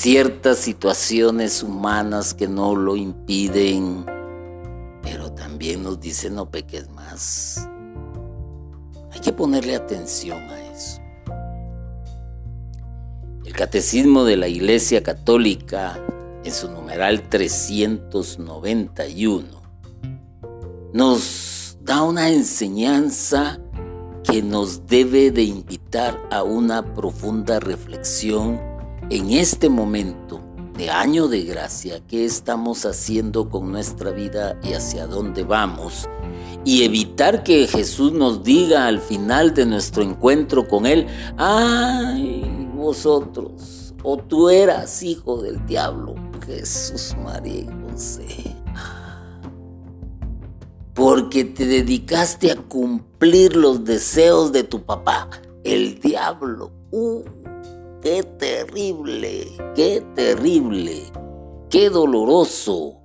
ciertas 0.00 0.56
situaciones 0.56 1.62
humanas 1.62 2.32
que 2.32 2.48
no 2.48 2.74
lo 2.74 2.96
impiden, 2.96 4.06
pero 5.02 5.30
también 5.30 5.82
nos 5.82 6.00
dicen 6.00 6.36
no 6.36 6.50
peques 6.50 6.88
más. 6.88 7.68
Hay 9.12 9.20
que 9.20 9.34
ponerle 9.34 9.76
atención 9.76 10.38
a 10.38 10.58
eso. 10.72 11.02
El 13.44 13.52
Catecismo 13.52 14.24
de 14.24 14.38
la 14.38 14.48
Iglesia 14.48 15.02
Católica, 15.02 16.02
en 16.44 16.52
su 16.52 16.70
numeral 16.70 17.28
391, 17.28 19.48
nos 20.94 21.76
da 21.82 22.04
una 22.04 22.30
enseñanza 22.30 23.60
que 24.24 24.42
nos 24.42 24.86
debe 24.86 25.30
de 25.30 25.42
invitar 25.42 26.18
a 26.30 26.42
una 26.42 26.94
profunda 26.94 27.60
reflexión 27.60 28.69
en 29.10 29.30
este 29.30 29.68
momento 29.68 30.40
de 30.76 30.88
año 30.88 31.28
de 31.28 31.42
gracia, 31.42 32.00
qué 32.06 32.24
estamos 32.24 32.86
haciendo 32.86 33.50
con 33.50 33.70
nuestra 33.70 34.12
vida 34.12 34.58
y 34.62 34.72
hacia 34.72 35.06
dónde 35.06 35.42
vamos, 35.42 36.08
y 36.64 36.84
evitar 36.84 37.42
que 37.42 37.66
Jesús 37.66 38.12
nos 38.12 38.42
diga 38.42 38.86
al 38.86 39.00
final 39.00 39.52
de 39.52 39.66
nuestro 39.66 40.02
encuentro 40.02 40.66
con 40.66 40.86
Él, 40.86 41.06
ay, 41.36 42.70
vosotros, 42.74 43.94
o 44.02 44.16
tú 44.16 44.48
eras 44.48 45.02
hijo 45.02 45.42
del 45.42 45.66
diablo, 45.66 46.14
Jesús, 46.46 47.14
María 47.22 47.60
y 47.60 47.68
José 47.90 48.56
porque 50.94 51.44
te 51.44 51.64
dedicaste 51.64 52.52
a 52.52 52.56
cumplir 52.56 53.56
los 53.56 53.84
deseos 53.84 54.52
de 54.52 54.64
tu 54.64 54.84
papá, 54.84 55.30
el 55.64 55.98
diablo. 55.98 56.72
¡Uh! 56.90 57.39
¡Qué 58.02 58.22
terrible! 58.22 59.46
¡Qué 59.74 60.04
terrible! 60.14 61.02
¡Qué 61.68 61.90
doloroso! 61.90 63.00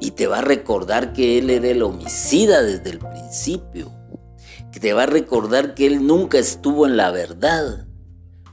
Y 0.00 0.12
te 0.12 0.26
va 0.26 0.38
a 0.38 0.42
recordar 0.42 1.12
que 1.12 1.38
él 1.38 1.50
era 1.50 1.68
el 1.68 1.82
homicida 1.82 2.62
desde 2.62 2.90
el 2.90 2.98
principio, 2.98 3.90
te 4.84 4.92
va 4.92 5.04
a 5.04 5.06
recordar 5.06 5.72
que 5.72 5.86
Él 5.86 6.06
nunca 6.06 6.38
estuvo 6.38 6.86
en 6.86 6.98
la 6.98 7.10
verdad, 7.10 7.86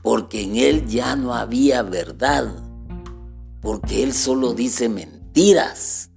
porque 0.00 0.44
en 0.44 0.56
Él 0.56 0.86
ya 0.86 1.14
no 1.14 1.34
había 1.34 1.82
verdad, 1.82 2.54
porque 3.60 4.02
Él 4.02 4.14
solo 4.14 4.54
dice 4.54 4.88
mentiras, 4.88 6.08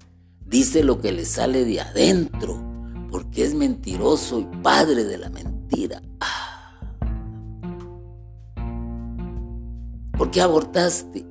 dice 0.45 0.85
lo 0.85 1.01
que 1.01 1.11
le 1.11 1.25
sale 1.25 1.65
de 1.65 1.81
adentro, 1.81 2.63
porque 3.11 3.43
es 3.43 3.55
mentiroso 3.55 4.39
y 4.39 4.45
padre 4.63 5.03
de 5.03 5.17
la 5.17 5.29
mentira. 5.29 6.01
Ah. 6.21 6.54
¿Por 10.17 10.31
qué 10.31 10.41
abortaste? 10.41 11.25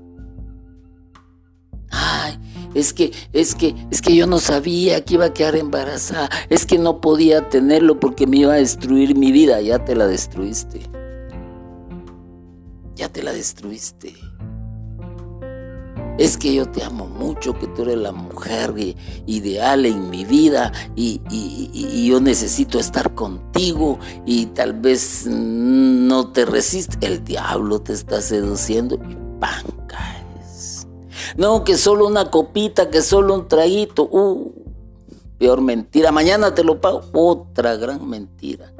Ay, 1.90 2.38
es 2.74 2.92
que, 2.92 3.12
es 3.32 3.54
que, 3.54 3.74
es 3.90 4.02
que 4.02 4.16
yo 4.16 4.26
no 4.26 4.38
sabía 4.38 5.04
que 5.04 5.14
iba 5.14 5.26
a 5.26 5.32
quedar 5.32 5.56
embarazada, 5.56 6.28
es 6.50 6.66
que 6.66 6.78
no 6.78 7.00
podía 7.00 7.48
tenerlo 7.48 8.00
porque 8.00 8.26
me 8.26 8.38
iba 8.38 8.54
a 8.54 8.56
destruir 8.56 9.16
mi 9.16 9.32
vida, 9.32 9.60
ya 9.60 9.84
te 9.84 9.94
la 9.94 10.06
destruiste. 10.06 10.80
Ya 12.96 13.08
te 13.08 13.22
la 13.22 13.32
destruiste. 13.32 14.14
Es 16.18 16.38
que 16.38 16.54
yo 16.54 16.66
te 16.66 16.84
amo 16.84 17.06
mucho, 17.06 17.58
que 17.58 17.66
tú 17.66 17.82
eres 17.82 17.98
la 17.98 18.12
mujer 18.12 18.74
ideal 19.26 19.84
en 19.84 20.10
mi 20.10 20.24
vida 20.24 20.72
y, 20.94 21.20
yo 22.06 22.20
necesito 22.20 22.78
estar 22.78 23.14
contigo 23.14 23.98
y 24.24 24.46
tal 24.46 24.74
vez 24.74 25.26
no 25.26 26.30
te 26.30 26.44
resistes. 26.44 26.98
El 27.00 27.24
diablo 27.24 27.80
te 27.80 27.92
está 27.92 28.20
seduciendo 28.20 28.96
y 28.96 29.16
¡pam! 29.40 29.74
No, 31.36 31.64
que 31.64 31.76
solo 31.76 32.06
una 32.06 32.30
copita, 32.30 32.90
que 32.90 33.02
solo 33.02 33.34
un 33.34 33.48
traguito. 33.48 34.08
Uh, 34.10 34.52
peor 35.38 35.60
mentira. 35.60 36.12
Mañana 36.12 36.54
te 36.54 36.62
lo 36.62 36.80
pago. 36.80 37.02
Otra 37.12 37.76
gran 37.76 38.08
mentira. 38.08 38.72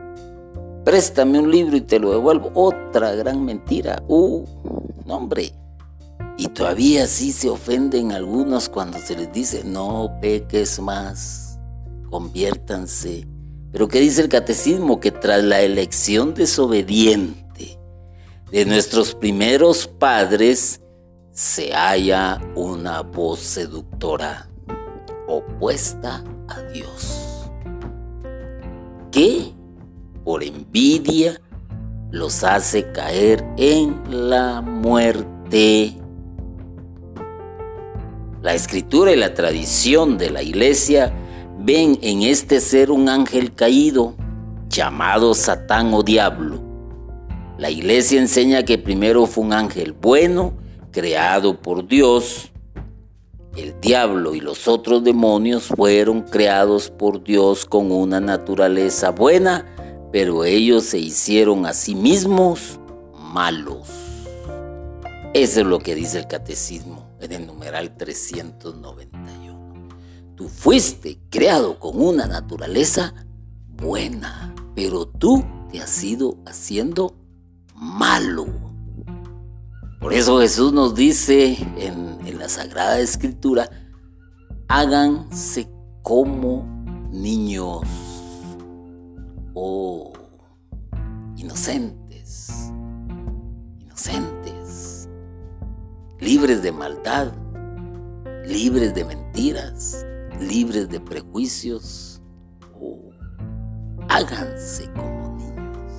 Préstame 0.84 1.38
un 1.40 1.50
libro 1.50 1.76
y 1.76 1.80
te 1.80 1.98
lo 1.98 2.12
devuelvo. 2.12 2.52
Otra 2.54 3.12
gran 3.14 3.44
mentira. 3.44 4.02
Uh, 4.06 4.44
no, 5.06 5.16
hombre. 5.16 5.52
Y 6.36 6.48
todavía 6.48 7.06
sí 7.06 7.32
se 7.32 7.48
ofenden 7.48 8.12
algunos 8.12 8.68
cuando 8.68 8.98
se 8.98 9.16
les 9.16 9.32
dice, 9.32 9.62
no 9.64 10.18
peques 10.20 10.80
más, 10.80 11.58
conviértanse. 12.10 13.26
Pero 13.70 13.88
¿qué 13.88 14.00
dice 14.00 14.22
el 14.22 14.28
catecismo? 14.28 15.00
Que 15.00 15.10
tras 15.10 15.44
la 15.44 15.60
elección 15.60 16.34
desobediente 16.34 17.78
de 18.50 18.64
nuestros 18.64 19.14
primeros 19.14 19.86
padres, 19.86 20.80
se 21.32 21.72
halla 21.72 22.40
una 22.54 23.00
voz 23.00 23.40
seductora 23.40 24.48
opuesta 25.26 26.22
a 26.46 26.62
Dios, 26.72 27.50
que 29.10 29.52
por 30.24 30.44
envidia 30.44 31.40
los 32.12 32.44
hace 32.44 32.92
caer 32.92 33.44
en 33.56 34.00
la 34.08 34.60
muerte. 34.60 35.98
La 38.44 38.52
escritura 38.52 39.10
y 39.10 39.16
la 39.16 39.32
tradición 39.32 40.18
de 40.18 40.28
la 40.28 40.42
iglesia 40.42 41.10
ven 41.60 41.98
en 42.02 42.20
este 42.20 42.60
ser 42.60 42.90
un 42.90 43.08
ángel 43.08 43.54
caído 43.54 44.16
llamado 44.68 45.32
Satán 45.32 45.94
o 45.94 46.02
diablo. 46.02 46.60
La 47.56 47.70
iglesia 47.70 48.20
enseña 48.20 48.62
que 48.62 48.76
primero 48.76 49.24
fue 49.24 49.44
un 49.44 49.54
ángel 49.54 49.94
bueno 49.94 50.52
creado 50.90 51.58
por 51.58 51.88
Dios, 51.88 52.52
el 53.56 53.80
diablo 53.80 54.34
y 54.34 54.42
los 54.42 54.68
otros 54.68 55.02
demonios 55.02 55.62
fueron 55.62 56.20
creados 56.20 56.90
por 56.90 57.24
Dios 57.24 57.64
con 57.64 57.90
una 57.90 58.20
naturaleza 58.20 59.08
buena, 59.08 59.64
pero 60.12 60.44
ellos 60.44 60.84
se 60.84 60.98
hicieron 60.98 61.64
a 61.64 61.72
sí 61.72 61.94
mismos 61.94 62.78
malos. 63.18 63.88
Eso 65.32 65.60
es 65.60 65.66
lo 65.66 65.78
que 65.78 65.94
dice 65.94 66.18
el 66.18 66.26
catecismo 66.26 67.03
en 67.24 67.32
el 67.32 67.46
numeral 67.46 67.96
391. 67.96 69.88
Tú 70.34 70.48
fuiste 70.48 71.20
creado 71.30 71.78
con 71.78 72.00
una 72.00 72.26
naturaleza 72.26 73.14
buena, 73.68 74.54
pero 74.74 75.06
tú 75.06 75.44
te 75.70 75.80
has 75.80 76.02
ido 76.02 76.38
haciendo 76.46 77.16
malo. 77.74 78.46
Por 80.00 80.12
eso 80.12 80.40
Jesús 80.40 80.72
nos 80.72 80.94
dice 80.94 81.56
en, 81.78 82.04
la 82.38 82.48
Sagrada 82.48 82.98
Escritura, 83.00 83.70
háganse 84.68 85.66
como 86.02 86.66
niños 87.10 87.80
o 89.54 90.12
inocentes, 91.36 92.70
inocentes, 93.80 94.43
libres 96.24 96.62
de 96.62 96.72
maldad, 96.72 97.34
libres 98.46 98.94
de 98.94 99.04
mentiras, 99.04 100.06
libres 100.40 100.88
de 100.88 100.98
prejuicios, 100.98 102.22
o 102.80 103.10
háganse 104.08 104.90
como 104.94 105.36
niños, 105.36 105.92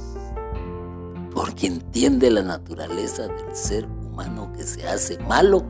porque 1.31 1.67
entiende 1.67 2.31
la 2.31 2.41
naturaleza 2.41 3.27
del 3.27 3.55
ser 3.55 3.85
humano 3.85 4.51
que 4.53 4.63
se 4.63 4.87
hace 4.87 5.19
malo 5.19 5.63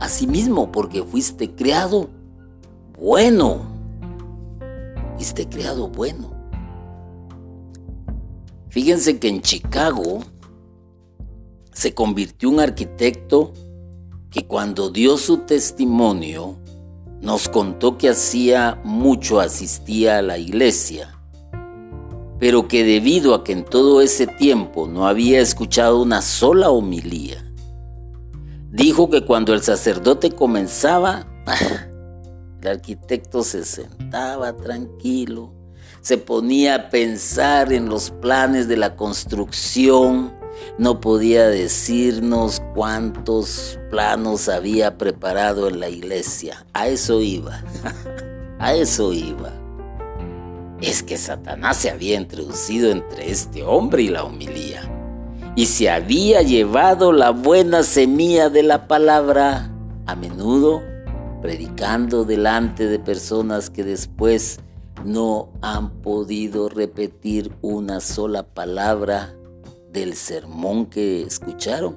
a 0.00 0.08
sí 0.08 0.26
mismo 0.26 0.72
porque 0.72 1.04
fuiste 1.04 1.54
creado 1.54 2.10
bueno. 2.98 3.60
Fuiste 5.14 5.48
creado 5.48 5.88
bueno. 5.88 6.32
Fíjense 8.70 9.20
que 9.20 9.28
en 9.28 9.40
Chicago 9.40 10.24
se 11.72 11.94
convirtió 11.94 12.50
un 12.50 12.58
arquitecto 12.58 13.52
que 14.30 14.46
cuando 14.46 14.90
dio 14.90 15.16
su 15.16 15.38
testimonio 15.38 16.58
nos 17.20 17.48
contó 17.48 17.98
que 17.98 18.10
hacía 18.10 18.80
mucho 18.84 19.40
asistía 19.40 20.18
a 20.18 20.22
la 20.22 20.38
iglesia 20.38 21.18
pero 22.38 22.68
que 22.68 22.84
debido 22.84 23.34
a 23.34 23.44
que 23.44 23.52
en 23.52 23.64
todo 23.64 24.00
ese 24.00 24.26
tiempo 24.26 24.86
no 24.86 25.06
había 25.06 25.40
escuchado 25.40 26.00
una 26.00 26.22
sola 26.22 26.70
homilía, 26.70 27.44
dijo 28.70 29.10
que 29.10 29.24
cuando 29.24 29.54
el 29.54 29.62
sacerdote 29.62 30.30
comenzaba, 30.30 31.26
el 32.62 32.68
arquitecto 32.68 33.42
se 33.42 33.64
sentaba 33.64 34.56
tranquilo, 34.56 35.52
se 36.00 36.16
ponía 36.16 36.74
a 36.76 36.90
pensar 36.90 37.72
en 37.72 37.88
los 37.88 38.10
planes 38.10 38.68
de 38.68 38.76
la 38.76 38.94
construcción, 38.94 40.32
no 40.78 41.00
podía 41.00 41.48
decirnos 41.48 42.62
cuántos 42.74 43.78
planos 43.90 44.48
había 44.48 44.98
preparado 44.98 45.68
en 45.68 45.80
la 45.80 45.88
iglesia. 45.88 46.66
A 46.72 46.88
eso 46.88 47.20
iba, 47.20 47.64
a 48.58 48.74
eso 48.74 49.12
iba. 49.12 49.52
Es 50.80 51.02
que 51.02 51.16
Satanás 51.16 51.78
se 51.78 51.90
había 51.90 52.16
introducido 52.16 52.90
entre 52.90 53.30
este 53.30 53.64
hombre 53.64 54.02
y 54.02 54.08
la 54.08 54.24
homilía, 54.24 54.82
y 55.56 55.66
se 55.66 55.90
había 55.90 56.42
llevado 56.42 57.12
la 57.12 57.30
buena 57.30 57.82
semilla 57.82 58.48
de 58.48 58.62
la 58.62 58.86
palabra, 58.86 59.72
a 60.06 60.14
menudo 60.14 60.82
predicando 61.40 62.24
delante 62.24 62.86
de 62.86 62.98
personas 62.98 63.70
que 63.70 63.84
después 63.84 64.60
no 65.04 65.50
han 65.62 65.90
podido 66.02 66.68
repetir 66.68 67.52
una 67.62 68.00
sola 68.00 68.42
palabra 68.42 69.37
del 69.92 70.14
sermón 70.14 70.86
que 70.86 71.22
escucharon, 71.22 71.96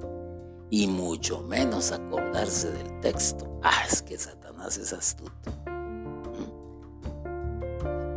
y 0.70 0.88
mucho 0.88 1.42
menos 1.42 1.92
acordarse 1.92 2.72
del 2.72 3.00
texto. 3.02 3.60
Ah, 3.62 3.84
es 3.90 4.02
que 4.02 4.18
Satanás 4.18 4.78
es 4.78 4.94
astuto. 4.94 5.52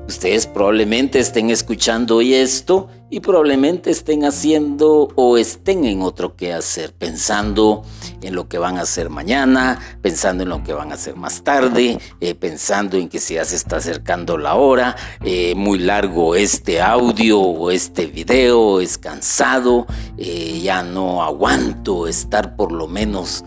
Ustedes 0.06 0.46
probablemente 0.46 1.18
estén 1.18 1.50
escuchando 1.50 2.16
hoy 2.16 2.34
esto 2.34 2.88
y 3.14 3.20
probablemente 3.20 3.92
estén 3.92 4.24
haciendo 4.24 5.08
o 5.14 5.38
estén 5.38 5.84
en 5.84 6.02
otro 6.02 6.34
que 6.34 6.52
hacer, 6.52 6.92
pensando 6.92 7.84
en 8.22 8.34
lo 8.34 8.48
que 8.48 8.58
van 8.58 8.76
a 8.76 8.80
hacer 8.80 9.08
mañana, 9.08 9.78
pensando 10.02 10.42
en 10.42 10.48
lo 10.48 10.64
que 10.64 10.72
van 10.72 10.90
a 10.90 10.96
hacer 10.96 11.14
más 11.14 11.44
tarde, 11.44 12.00
eh, 12.20 12.34
pensando 12.34 12.96
en 12.96 13.08
que 13.08 13.20
si 13.20 13.34
ya 13.34 13.44
se 13.44 13.54
está 13.54 13.76
acercando 13.76 14.36
la 14.36 14.56
hora, 14.56 14.96
eh, 15.24 15.54
muy 15.54 15.78
largo 15.78 16.34
este 16.34 16.82
audio 16.82 17.40
o 17.40 17.70
este 17.70 18.06
video, 18.06 18.80
es 18.80 18.98
cansado, 18.98 19.86
eh, 20.18 20.60
ya 20.60 20.82
no 20.82 21.22
aguanto 21.22 22.08
estar 22.08 22.56
por 22.56 22.72
lo 22.72 22.88
menos 22.88 23.44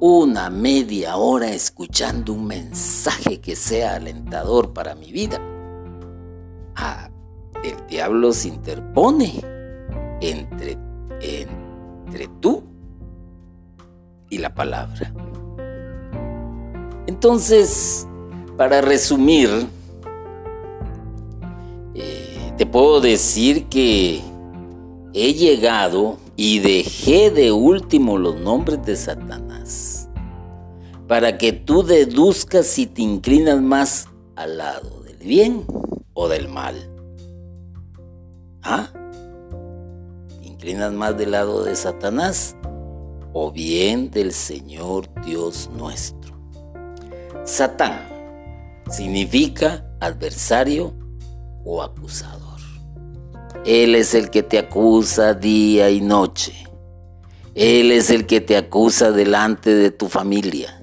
una 0.00 0.48
media 0.48 1.16
hora 1.16 1.52
escuchando 1.52 2.32
un 2.32 2.46
mensaje 2.46 3.42
que 3.42 3.56
sea 3.56 3.96
alentador 3.96 4.72
para 4.72 4.94
mi 4.94 5.12
vida 5.12 5.38
el 7.64 7.86
diablo 7.88 8.32
se 8.32 8.48
interpone 8.48 9.40
entre, 10.20 10.78
entre 11.20 12.28
tú 12.40 12.62
y 14.30 14.38
la 14.38 14.54
palabra. 14.54 15.12
Entonces, 17.06 18.06
para 18.56 18.80
resumir, 18.80 19.50
eh, 21.94 22.52
te 22.56 22.66
puedo 22.66 23.00
decir 23.00 23.66
que 23.66 24.20
he 25.12 25.34
llegado 25.34 26.18
y 26.36 26.60
dejé 26.60 27.30
de 27.30 27.52
último 27.52 28.18
los 28.18 28.40
nombres 28.40 28.84
de 28.84 28.96
Satanás 28.96 30.08
para 31.06 31.36
que 31.36 31.52
tú 31.52 31.82
deduzcas 31.82 32.66
si 32.66 32.86
te 32.86 33.02
inclinas 33.02 33.60
más 33.60 34.08
al 34.34 34.56
lado 34.56 35.02
del 35.02 35.18
bien 35.18 35.66
o 36.14 36.28
del 36.28 36.48
mal. 36.48 36.91
¿Ah? 38.62 38.88
¿Te 40.40 40.46
inclinas 40.46 40.92
más 40.92 41.16
del 41.18 41.32
lado 41.32 41.64
de 41.64 41.74
Satanás 41.74 42.56
o 43.32 43.50
bien 43.50 44.10
del 44.10 44.32
Señor 44.32 45.08
Dios 45.24 45.68
nuestro? 45.76 46.36
Satán 47.44 48.08
significa 48.88 49.84
adversario 50.00 50.94
o 51.64 51.82
acusador. 51.82 52.60
Él 53.64 53.94
es 53.94 54.14
el 54.14 54.30
que 54.30 54.42
te 54.42 54.58
acusa 54.58 55.34
día 55.34 55.90
y 55.90 56.00
noche. 56.00 56.52
Él 57.54 57.92
es 57.92 58.10
el 58.10 58.26
que 58.26 58.40
te 58.40 58.56
acusa 58.56 59.10
delante 59.12 59.74
de 59.74 59.90
tu 59.90 60.08
familia. 60.08 60.80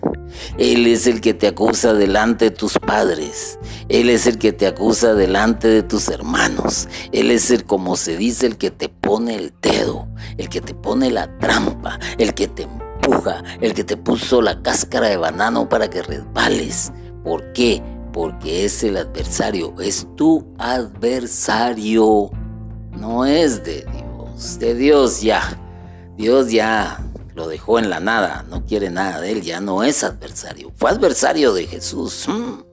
Él 0.58 0.88
es 0.88 1.08
el 1.08 1.22
que 1.22 1.34
te 1.34 1.48
acusa 1.48 1.94
delante 1.94 2.46
de 2.46 2.52
tus 2.52 2.78
padres. 2.80 3.60
Él 3.88 4.10
es 4.10 4.28
el 4.28 4.38
que 4.38 4.54
te 4.54 4.68
acusa 4.68 5.14
delante 5.14 5.68
de 5.68 5.84
tus 5.84 6.08
hermanos. 6.10 6.88
Él 7.12 7.32
es 7.32 7.52
el, 7.52 7.66
como 7.66 7.96
se 7.96 8.18
dice, 8.18 8.46
el 8.46 8.58
que 8.58 8.72
te 8.72 8.90
pone 8.90 9.36
el 9.36 9.54
dedo, 9.62 10.08
el 10.38 10.50
que 10.50 10.62
te 10.62 10.74
pone 10.74 11.12
la 11.12 11.38
trampa, 11.40 12.00
el 12.18 12.34
que 12.34 12.48
te 12.48 12.64
empuja, 12.64 13.44
el 13.62 13.74
que 13.74 13.84
te 13.84 13.98
puso 13.98 14.42
la 14.42 14.62
cáscara 14.62 15.08
de 15.08 15.18
banano 15.18 15.68
para 15.70 15.90
que 15.90 16.02
resbales. 16.02 16.92
¿Por 17.24 17.52
qué? 17.54 17.82
Porque 18.14 18.66
es 18.66 18.84
el 18.84 18.98
adversario, 18.98 19.74
es 19.80 20.08
tu 20.16 20.46
adversario 20.58 22.32
no 23.00 23.26
es 23.26 23.64
de 23.64 23.86
Dios. 23.92 24.60
De 24.60 24.76
Dios 24.76 25.22
ya. 25.22 25.58
Dios 26.18 26.52
ya 26.52 27.00
lo 27.40 27.48
dejó 27.48 27.80
en 27.80 27.90
la 27.90 28.02
nada, 28.02 28.46
no 28.50 28.66
quiere 28.66 28.90
nada 28.90 29.22
de 29.22 29.32
él, 29.32 29.42
ya 29.42 29.62
no 29.62 29.84
es 29.84 30.04
adversario. 30.04 30.74
Fue 30.76 30.90
adversario 30.92 31.54
de 31.54 31.68
Jesús. 31.68 32.28
Mm. 32.28 32.64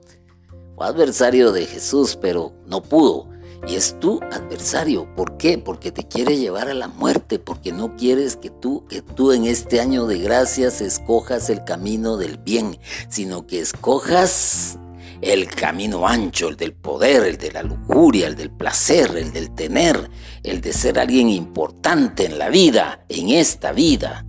Fue 0.75 0.87
adversario 0.87 1.53
de 1.53 1.67
Jesús, 1.67 2.19
pero 2.21 2.53
no 2.67 2.83
pudo. 2.83 3.29
Y 3.69 3.77
es 3.77 3.99
tu 4.01 4.21
adversario. 4.33 5.15
¿Por 5.15 5.37
qué? 5.37 5.57
Porque 5.57 5.93
te 5.93 6.09
quiere 6.09 6.37
llevar 6.37 6.69
a 6.69 6.75
la 6.75 6.89
muerte, 6.89 7.39
porque 7.39 7.71
no 7.71 7.95
quieres 7.95 8.35
que 8.37 8.51
tú, 8.51 8.85
que 8.89 9.03
tú 9.03 9.31
en 9.31 9.45
este 9.45 9.81
año 9.81 10.07
de 10.07 10.19
gracias 10.19 10.81
escojas 10.81 11.49
el 11.49 11.63
camino 11.63 12.17
del 12.17 12.37
bien, 12.37 12.77
sino 13.09 13.47
que 13.47 13.61
escojas 13.61 14.79
el 15.21 15.47
camino 15.47 16.09
ancho, 16.09 16.49
el 16.49 16.57
del 16.57 16.73
poder, 16.73 17.23
el 17.23 17.39
de 17.39 17.53
la 17.53 17.63
lujuria, 17.63 18.27
el 18.27 18.35
del 18.35 18.51
placer, 18.51 19.17
el 19.17 19.33
del 19.33 19.55
tener, 19.55 20.11
el 20.43 20.61
de 20.61 20.73
ser 20.73 20.99
alguien 20.99 21.29
importante 21.29 22.27
en 22.27 22.39
la 22.39 22.49
vida, 22.49 23.05
en 23.09 23.31
esta 23.31 23.71
vida. 23.71 24.26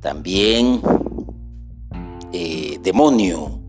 También 0.00 0.80
eh, 2.32 2.78
demonio 2.82 3.60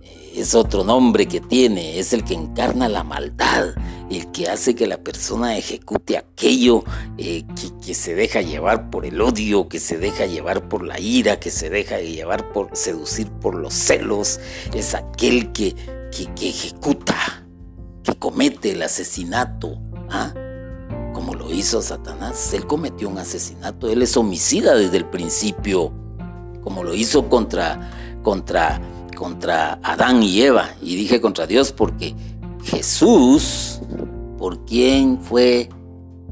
eh, 0.00 0.32
es 0.36 0.54
otro 0.54 0.84
nombre 0.84 1.26
que 1.26 1.40
tiene, 1.40 1.98
es 1.98 2.12
el 2.12 2.24
que 2.24 2.34
encarna 2.34 2.88
la 2.88 3.04
maldad, 3.04 3.74
el 4.10 4.30
que 4.32 4.48
hace 4.48 4.74
que 4.74 4.86
la 4.86 4.98
persona 4.98 5.58
ejecute 5.58 6.16
aquello 6.16 6.82
eh, 7.18 7.44
que, 7.84 7.94
se 7.94 8.14
deja 8.14 8.40
llevar 8.40 8.90
por 8.90 9.04
el 9.04 9.20
odio, 9.20 9.68
que 9.68 9.80
se 9.80 9.98
deja 9.98 10.26
llevar 10.26 10.68
por 10.68 10.84
la 10.84 10.98
ira, 10.98 11.38
que 11.38 11.50
se 11.50 11.68
deja 11.68 12.00
llevar 12.00 12.52
por 12.52 12.70
seducir 12.72 13.30
por 13.30 13.54
los 13.54 13.74
celos, 13.74 14.40
es 14.72 14.94
aquel 14.94 15.52
que, 15.52 15.74
que, 16.10 16.48
ejecuta, 16.48 17.46
que 18.02 18.14
comete 18.14 18.72
el 18.72 18.82
asesinato. 18.82 19.78
¿ah? 20.08 20.32
Como 21.20 21.34
lo 21.34 21.52
hizo 21.52 21.82
Satanás, 21.82 22.54
él 22.54 22.66
cometió 22.66 23.06
un 23.06 23.18
asesinato, 23.18 23.90
él 23.90 24.00
es 24.00 24.16
homicida 24.16 24.74
desde 24.74 24.96
el 24.96 25.04
principio, 25.04 25.92
como 26.62 26.82
lo 26.82 26.94
hizo 26.94 27.28
contra, 27.28 27.90
contra, 28.22 28.80
contra 29.14 29.78
Adán 29.82 30.22
y 30.22 30.40
Eva. 30.40 30.70
Y 30.80 30.96
dije 30.96 31.20
contra 31.20 31.46
Dios 31.46 31.72
porque 31.72 32.16
Jesús, 32.64 33.82
por 34.38 34.64
quien 34.64 35.20
fue 35.20 35.68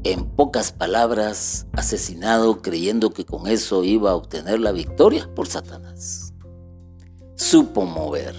en 0.03 0.25
pocas 0.25 0.71
palabras 0.71 1.67
asesinado 1.73 2.63
creyendo 2.63 3.11
que 3.11 3.25
con 3.25 3.45
eso 3.45 3.83
iba 3.83 4.09
a 4.09 4.15
obtener 4.15 4.59
la 4.59 4.71
victoria 4.71 5.29
por 5.35 5.47
Satanás. 5.47 6.33
Supo 7.35 7.85
mover, 7.85 8.33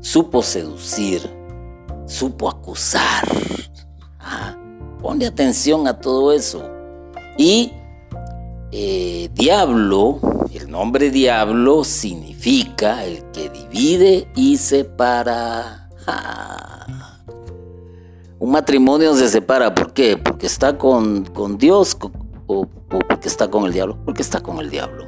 supo 0.00 0.42
seducir, 0.42 1.28
supo 2.06 2.48
acusar. 2.48 3.28
Ah, 4.18 4.57
ponle 5.08 5.26
atención 5.26 5.86
a 5.86 6.00
todo 6.00 6.34
eso. 6.34 6.70
Y 7.38 7.72
eh, 8.70 9.30
diablo, 9.32 10.20
el 10.52 10.70
nombre 10.70 11.10
diablo 11.10 11.82
significa 11.82 13.06
el 13.06 13.24
que 13.30 13.48
divide 13.48 14.30
y 14.36 14.58
separa. 14.58 15.88
Un 18.38 18.50
matrimonio 18.50 19.14
se 19.14 19.30
separa, 19.30 19.74
¿por 19.74 19.94
qué? 19.94 20.18
Porque 20.18 20.46
está 20.46 20.76
con, 20.76 21.24
Dios 21.56 21.96
o, 22.46 22.66
porque 22.90 23.28
está 23.28 23.48
con 23.48 23.64
el 23.64 23.72
diablo. 23.72 23.96
Porque 24.04 24.20
está 24.20 24.40
con 24.40 24.58
el 24.58 24.68
diablo. 24.68 25.06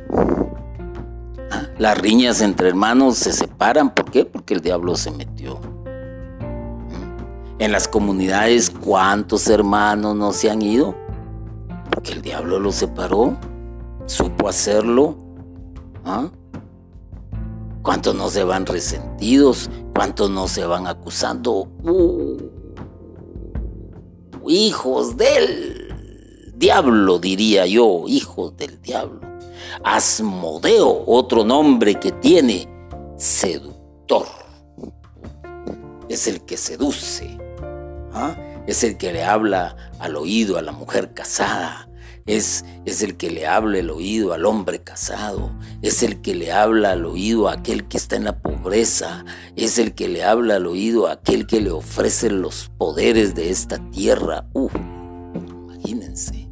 Ah, 1.50 1.66
las 1.76 1.98
riñas 1.98 2.40
entre 2.40 2.68
hermanos 2.68 3.18
se 3.18 3.34
separan, 3.34 3.94
¿por 3.94 4.10
qué? 4.10 4.24
Porque 4.24 4.54
el 4.54 4.62
diablo 4.62 4.96
se 4.96 5.10
metió. 5.10 5.60
En 7.60 7.70
las 7.70 7.86
comunidades, 7.86 8.70
¿cuántos 8.70 9.46
hermanos 9.48 10.16
no 10.16 10.32
se 10.32 10.50
han 10.50 10.62
ido? 10.62 10.96
Porque 11.92 12.12
el 12.12 12.22
diablo 12.22 12.58
los 12.58 12.74
separó, 12.74 13.38
supo 14.06 14.48
hacerlo. 14.48 15.16
¿Ah? 16.04 16.28
¿Cuántos 17.82 18.16
no 18.16 18.28
se 18.30 18.42
van 18.42 18.66
resentidos? 18.66 19.70
¿Cuántos 19.94 20.30
no 20.30 20.48
se 20.48 20.64
van 20.64 20.88
acusando? 20.88 21.68
Uh 21.84 22.60
hijos 24.50 25.16
del 25.16 26.52
diablo, 26.56 27.18
diría 27.18 27.66
yo, 27.66 28.04
hijos 28.06 28.56
del 28.56 28.80
diablo. 28.80 29.20
Asmodeo, 29.84 31.04
otro 31.06 31.44
nombre 31.44 31.98
que 31.98 32.12
tiene, 32.12 32.68
seductor. 33.16 34.26
Es 36.08 36.26
el 36.26 36.40
que 36.42 36.56
seduce. 36.56 37.38
¿Ah? 38.12 38.36
Es 38.66 38.84
el 38.84 38.96
que 38.96 39.12
le 39.12 39.24
habla 39.24 39.76
al 39.98 40.16
oído 40.16 40.58
a 40.58 40.62
la 40.62 40.72
mujer 40.72 41.12
casada 41.14 41.90
es, 42.26 42.64
el 43.02 43.16
que 43.16 43.30
le 43.30 43.46
habla 43.46 43.78
el 43.78 43.90
oído 43.90 44.32
al 44.32 44.46
hombre 44.46 44.82
casado, 44.82 45.52
es 45.82 46.02
el 46.02 46.20
que 46.20 46.34
le 46.34 46.52
habla 46.52 46.92
al 46.92 47.06
oído 47.06 47.48
a 47.48 47.54
aquel 47.54 47.88
que 47.88 47.96
está 47.96 48.16
en 48.16 48.24
la 48.24 48.40
pobreza, 48.40 49.24
es 49.56 49.78
el 49.78 49.94
que 49.94 50.08
le 50.08 50.22
habla 50.22 50.56
al 50.56 50.66
oído 50.66 51.06
a 51.06 51.12
aquel 51.12 51.46
que 51.46 51.60
le 51.60 51.70
ofrece 51.70 52.30
los 52.30 52.70
poderes 52.78 53.34
de 53.34 53.50
esta 53.50 53.78
tierra. 53.90 54.46
Uh, 54.52 54.68
imagínense. 55.66 56.48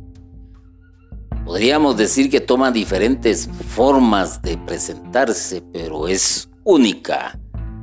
Podríamos 1.45 1.97
decir 1.97 2.29
que 2.31 2.41
toma 2.41 2.71
diferentes 2.71 3.49
formas 3.69 4.43
de 4.43 4.59
presentarse, 4.59 5.63
pero 5.73 6.09
es 6.09 6.51
única. 6.65 7.39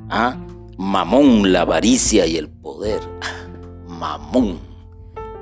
¿ah? 0.09 0.38
Mamón, 0.78 1.51
la 1.51 1.61
avaricia 1.61 2.28
y 2.28 2.38
el 2.38 2.49
poder. 2.49 2.99
Mamón, 4.00 4.60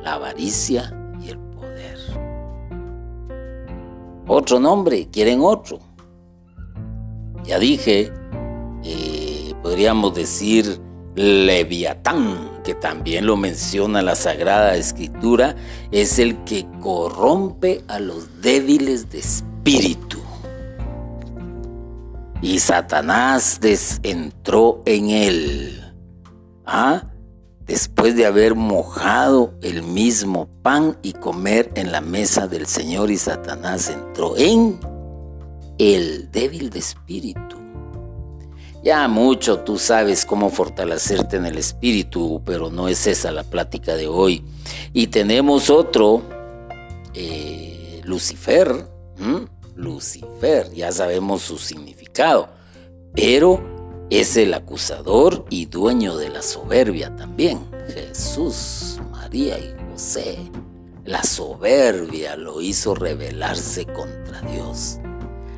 la 0.03 0.13
avaricia 0.13 0.93
otro 4.27 4.59
nombre, 4.59 5.09
quieren 5.11 5.41
otro. 5.41 5.79
Ya 7.43 7.59
dije, 7.59 8.11
eh, 8.83 9.53
podríamos 9.61 10.15
decir 10.15 10.79
Leviatán, 11.15 12.61
que 12.63 12.73
también 12.73 13.25
lo 13.25 13.35
menciona 13.35 14.01
la 14.01 14.15
Sagrada 14.15 14.75
Escritura, 14.75 15.55
es 15.91 16.19
el 16.19 16.43
que 16.45 16.65
corrompe 16.79 17.83
a 17.89 17.99
los 17.99 18.41
débiles 18.41 19.09
de 19.09 19.19
espíritu. 19.19 20.19
Y 22.41 22.59
Satanás 22.59 23.59
entró 24.03 24.81
en 24.85 25.09
él. 25.09 25.93
¿Ah? 26.65 27.12
Después 27.65 28.15
de 28.15 28.25
haber 28.25 28.55
mojado 28.55 29.53
el 29.61 29.83
mismo 29.83 30.47
pan 30.61 30.97
y 31.01 31.13
comer 31.13 31.71
en 31.75 31.91
la 31.91 32.01
mesa 32.01 32.47
del 32.47 32.67
Señor 32.67 33.11
y 33.11 33.17
Satanás 33.17 33.89
entró 33.89 34.35
en 34.37 34.79
el 35.77 36.31
débil 36.31 36.69
de 36.69 36.79
espíritu. 36.79 37.57
Ya 38.83 39.07
mucho 39.07 39.59
tú 39.59 39.79
sabes 39.79 40.25
cómo 40.25 40.49
fortalecerte 40.49 41.37
en 41.37 41.45
el 41.45 41.57
espíritu, 41.57 42.41
pero 42.45 42.69
no 42.69 42.89
es 42.89 43.07
esa 43.07 43.31
la 43.31 43.43
plática 43.43 43.95
de 43.95 44.07
hoy. 44.07 44.43
Y 44.91 45.07
tenemos 45.07 45.69
otro, 45.69 46.21
eh, 47.13 48.01
Lucifer, 48.03 48.89
Lucifer, 49.75 50.69
ya 50.73 50.91
sabemos 50.91 51.43
su 51.43 51.57
significado, 51.57 52.49
pero 53.15 53.72
es 54.19 54.37
el 54.37 54.53
acusador 54.53 55.45
y 55.49 55.65
dueño 55.65 56.17
de 56.17 56.29
la 56.29 56.41
soberbia 56.41 57.15
también. 57.15 57.59
Jesús, 57.93 58.99
María 59.11 59.57
y 59.57 59.73
José. 59.91 60.37
La 61.05 61.23
soberbia 61.23 62.35
lo 62.35 62.61
hizo 62.61 62.95
rebelarse 62.95 63.85
contra 63.85 64.41
Dios. 64.41 64.99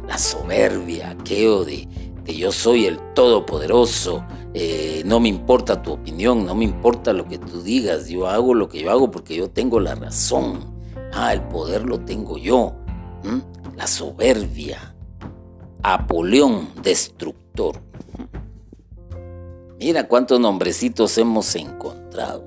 La 0.07 0.17
soberbia, 0.17 1.11
aquello 1.11 1.65
de, 1.65 1.87
de 2.23 2.35
yo 2.35 2.51
soy 2.51 2.85
el 2.85 2.99
todopoderoso, 3.13 4.25
eh, 4.53 5.03
no 5.05 5.19
me 5.19 5.27
importa 5.27 5.81
tu 5.81 5.91
opinión, 5.91 6.45
no 6.45 6.55
me 6.55 6.63
importa 6.63 7.11
lo 7.11 7.27
que 7.27 7.37
tú 7.37 7.61
digas, 7.61 8.07
yo 8.07 8.27
hago 8.27 8.53
lo 8.53 8.69
que 8.69 8.81
yo 8.81 8.89
hago 8.89 9.11
porque 9.11 9.35
yo 9.35 9.49
tengo 9.49 9.81
la 9.81 9.95
razón. 9.95 10.73
Ah, 11.13 11.33
el 11.33 11.41
poder 11.43 11.83
lo 11.85 11.99
tengo 11.99 12.37
yo. 12.37 12.73
La 13.75 13.85
soberbia. 13.85 14.95
Apoleón, 15.83 16.69
destructor. 16.81 17.84
Mira 19.85 20.07
cuántos 20.07 20.39
nombrecitos 20.39 21.15
hemos 21.19 21.55
encontrado. 21.55 22.43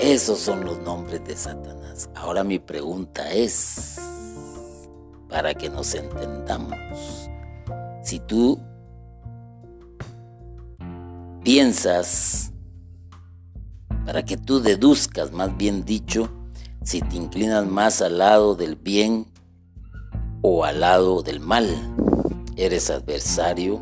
Esos 0.00 0.40
son 0.40 0.64
los 0.64 0.80
nombres 0.80 1.22
de 1.24 1.36
Satanás. 1.36 2.10
Ahora 2.16 2.42
mi 2.42 2.58
pregunta 2.58 3.32
es, 3.32 4.00
para 5.28 5.54
que 5.54 5.70
nos 5.70 5.94
entendamos, 5.94 7.30
si 8.02 8.18
tú 8.18 8.60
piensas, 11.44 12.50
para 14.04 14.24
que 14.24 14.36
tú 14.36 14.58
deduzcas, 14.58 15.30
más 15.30 15.56
bien 15.56 15.84
dicho, 15.84 16.28
si 16.82 17.02
te 17.02 17.14
inclinas 17.14 17.68
más 17.68 18.02
al 18.02 18.18
lado 18.18 18.56
del 18.56 18.74
bien 18.74 19.28
o 20.42 20.64
al 20.64 20.80
lado 20.80 21.22
del 21.22 21.38
mal. 21.38 21.68
Eres 22.56 22.90
adversario, 22.90 23.80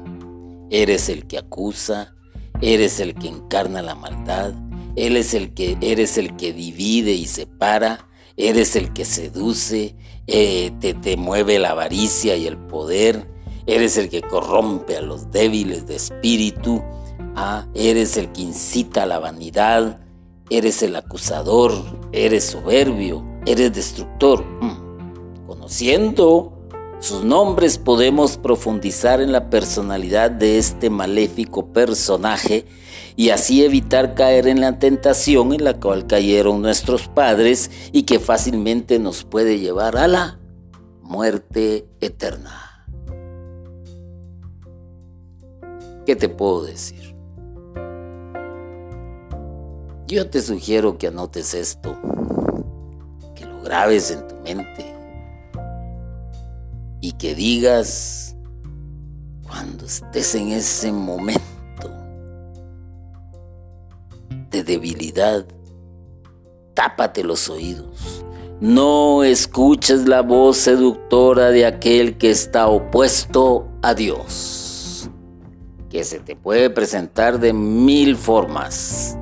eres 0.72 1.08
el 1.08 1.28
que 1.28 1.38
acusa, 1.38 2.16
eres 2.60 2.98
el 2.98 3.14
que 3.14 3.28
encarna 3.28 3.80
la 3.80 3.94
maldad, 3.94 4.54
eres 4.96 5.34
el 5.34 5.54
que, 5.54 5.78
eres 5.80 6.18
el 6.18 6.34
que 6.34 6.52
divide 6.52 7.12
y 7.12 7.26
separa, 7.26 8.08
eres 8.36 8.74
el 8.74 8.92
que 8.92 9.04
seduce, 9.04 9.94
eh, 10.26 10.72
te, 10.80 10.94
te 10.94 11.16
mueve 11.16 11.60
la 11.60 11.70
avaricia 11.70 12.36
y 12.36 12.48
el 12.48 12.58
poder, 12.58 13.28
eres 13.66 13.96
el 13.96 14.08
que 14.08 14.22
corrompe 14.22 14.96
a 14.96 15.02
los 15.02 15.30
débiles 15.30 15.86
de 15.86 15.94
espíritu, 15.94 16.82
Ah, 17.34 17.66
eres 17.74 18.18
el 18.18 18.30
que 18.32 18.42
incita 18.42 19.04
a 19.04 19.06
la 19.06 19.18
vanidad, 19.18 20.00
eres 20.50 20.82
el 20.82 20.96
acusador, 20.96 21.72
eres 22.12 22.44
soberbio, 22.44 23.24
eres 23.46 23.72
destructor. 23.72 24.44
Mm. 24.60 25.46
Conociendo 25.46 26.51
sus 27.02 27.24
nombres 27.24 27.78
podemos 27.78 28.36
profundizar 28.36 29.20
en 29.20 29.32
la 29.32 29.50
personalidad 29.50 30.30
de 30.30 30.58
este 30.58 30.88
maléfico 30.88 31.72
personaje 31.72 32.64
y 33.16 33.30
así 33.30 33.64
evitar 33.64 34.14
caer 34.14 34.46
en 34.46 34.60
la 34.60 34.78
tentación 34.78 35.52
en 35.52 35.64
la 35.64 35.80
cual 35.80 36.06
cayeron 36.06 36.62
nuestros 36.62 37.08
padres 37.08 37.72
y 37.90 38.04
que 38.04 38.20
fácilmente 38.20 39.00
nos 39.00 39.24
puede 39.24 39.58
llevar 39.58 39.96
a 39.96 40.06
la 40.06 40.38
muerte 41.00 41.88
eterna. 42.00 42.86
¿Qué 46.06 46.14
te 46.14 46.28
puedo 46.28 46.62
decir? 46.62 47.16
Yo 50.06 50.30
te 50.30 50.40
sugiero 50.40 50.98
que 50.98 51.08
anotes 51.08 51.52
esto, 51.52 51.98
que 53.34 53.44
lo 53.44 53.60
grabes 53.62 54.12
en 54.12 54.28
tu 54.28 54.36
mente 54.44 54.91
que 57.22 57.36
digas 57.36 58.34
cuando 59.44 59.84
estés 59.84 60.34
en 60.34 60.48
ese 60.48 60.90
momento 60.90 61.40
de 64.50 64.64
debilidad, 64.64 65.46
tápate 66.74 67.22
los 67.22 67.48
oídos. 67.48 68.24
No 68.58 69.22
escuches 69.22 70.08
la 70.08 70.22
voz 70.22 70.56
seductora 70.56 71.50
de 71.50 71.64
aquel 71.64 72.18
que 72.18 72.32
está 72.32 72.66
opuesto 72.66 73.68
a 73.82 73.94
Dios, 73.94 75.08
que 75.90 76.02
se 76.02 76.18
te 76.18 76.34
puede 76.34 76.70
presentar 76.70 77.38
de 77.38 77.52
mil 77.52 78.16
formas 78.16 79.16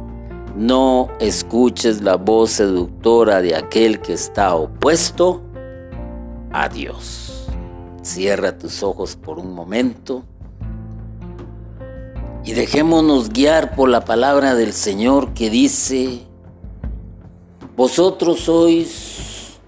no 0.57 1.11
escuches 1.21 2.01
la 2.01 2.17
voz 2.17 2.53
seductora 2.53 3.43
de 3.43 3.55
aquel 3.55 4.01
que 4.01 4.15
está 4.15 4.55
opuesto 4.55 5.43
a 6.51 6.67
Dios. 6.67 7.30
Cierra 8.13 8.59
tus 8.59 8.83
ojos 8.83 9.15
por 9.15 9.39
un 9.39 9.55
momento 9.55 10.25
y 12.45 12.55
dejémonos 12.55 13.29
guiar 13.29 13.77
por 13.77 13.89
la 13.89 14.05
palabra 14.05 14.57
del 14.57 14.73
Señor 14.73 15.33
que 15.33 15.49
dice, 15.49 16.23
vosotros 17.77 18.41
sois 18.41 19.61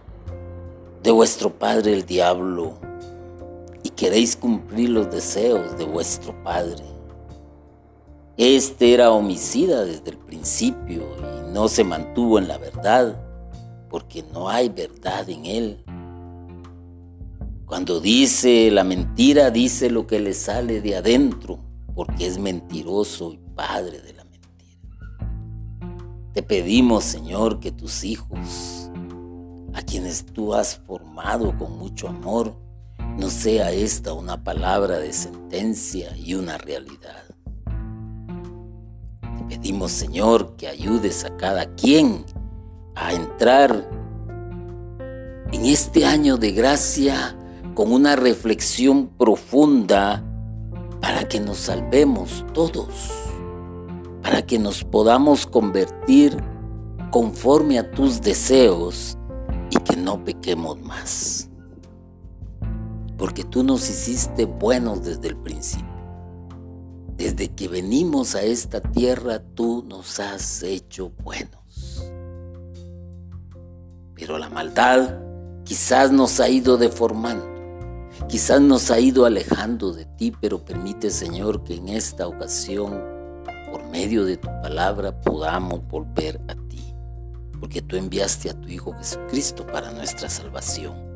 de 1.04 1.12
vuestro 1.12 1.50
padre 1.50 1.92
el 1.92 2.04
diablo 2.04 2.72
y 3.84 3.90
queréis 3.90 4.34
cumplir 4.34 4.90
los 4.90 5.08
deseos 5.08 5.78
de 5.78 5.84
vuestro 5.84 6.34
padre. 6.42 6.82
Este 8.36 8.92
era 8.92 9.12
homicida 9.12 9.84
desde 9.84 10.10
el 10.10 10.18
principio 10.18 11.04
y 11.46 11.52
no 11.52 11.68
se 11.68 11.84
mantuvo 11.84 12.40
en 12.40 12.48
la 12.48 12.58
verdad, 12.58 13.22
porque 13.88 14.24
no 14.32 14.48
hay 14.48 14.68
verdad 14.68 15.30
en 15.30 15.46
él. 15.46 15.84
Cuando 17.72 18.00
dice 18.00 18.70
la 18.70 18.84
mentira, 18.84 19.50
dice 19.50 19.88
lo 19.88 20.06
que 20.06 20.20
le 20.20 20.34
sale 20.34 20.82
de 20.82 20.94
adentro, 20.94 21.58
porque 21.94 22.26
es 22.26 22.38
mentiroso 22.38 23.32
y 23.32 23.38
padre 23.56 24.02
de 24.02 24.12
la 24.12 24.24
mentira. 24.24 24.60
Te 26.34 26.42
pedimos, 26.42 27.02
Señor, 27.02 27.60
que 27.60 27.72
tus 27.72 28.04
hijos, 28.04 28.90
a 29.72 29.80
quienes 29.80 30.26
tú 30.26 30.52
has 30.52 30.76
formado 30.86 31.56
con 31.56 31.78
mucho 31.78 32.08
amor, 32.08 32.54
no 33.16 33.30
sea 33.30 33.72
esta 33.72 34.12
una 34.12 34.44
palabra 34.44 34.98
de 34.98 35.14
sentencia 35.14 36.14
y 36.14 36.34
una 36.34 36.58
realidad. 36.58 37.24
Pedimos, 39.48 39.92
Señor, 39.92 40.56
que 40.56 40.68
ayudes 40.68 41.24
a 41.24 41.34
cada 41.38 41.74
quien 41.74 42.26
a 42.94 43.14
entrar 43.14 43.88
en 45.50 45.64
este 45.64 46.04
año 46.04 46.36
de 46.36 46.52
gracia 46.52 47.38
con 47.74 47.92
una 47.92 48.16
reflexión 48.16 49.08
profunda 49.08 50.24
para 51.00 51.26
que 51.26 51.40
nos 51.40 51.58
salvemos 51.58 52.44
todos, 52.52 53.10
para 54.22 54.42
que 54.42 54.58
nos 54.58 54.84
podamos 54.84 55.46
convertir 55.46 56.36
conforme 57.10 57.78
a 57.78 57.90
tus 57.90 58.20
deseos 58.20 59.18
y 59.70 59.76
que 59.78 59.96
no 59.96 60.24
pequemos 60.24 60.80
más. 60.80 61.48
Porque 63.16 63.44
tú 63.44 63.62
nos 63.62 63.88
hiciste 63.88 64.44
buenos 64.46 65.04
desde 65.04 65.28
el 65.28 65.36
principio. 65.36 65.86
Desde 67.16 67.48
que 67.48 67.68
venimos 67.68 68.34
a 68.34 68.42
esta 68.42 68.80
tierra, 68.80 69.40
tú 69.54 69.84
nos 69.86 70.18
has 70.18 70.62
hecho 70.62 71.12
buenos. 71.22 72.02
Pero 74.14 74.38
la 74.38 74.48
maldad 74.48 75.18
quizás 75.64 76.10
nos 76.10 76.40
ha 76.40 76.48
ido 76.48 76.76
deformando, 76.76 77.46
quizás 78.28 78.60
nos 78.60 78.90
ha 78.90 79.00
ido 79.00 79.24
alejando 79.24 79.92
de 79.92 80.04
ti, 80.04 80.32
pero 80.40 80.64
permite, 80.64 81.10
Señor, 81.10 81.64
que 81.64 81.74
en 81.74 81.88
esta 81.88 82.26
ocasión, 82.26 83.02
por 83.70 83.84
medio 83.88 84.24
de 84.24 84.36
tu 84.36 84.48
palabra, 84.62 85.20
podamos 85.20 85.86
volver 85.88 86.40
a 86.48 86.54
ti, 86.68 86.94
porque 87.60 87.82
tú 87.82 87.96
enviaste 87.96 88.50
a 88.50 88.60
tu 88.60 88.68
Hijo 88.68 88.92
Jesucristo 88.94 89.66
para 89.66 89.92
nuestra 89.92 90.28
salvación. 90.28 91.12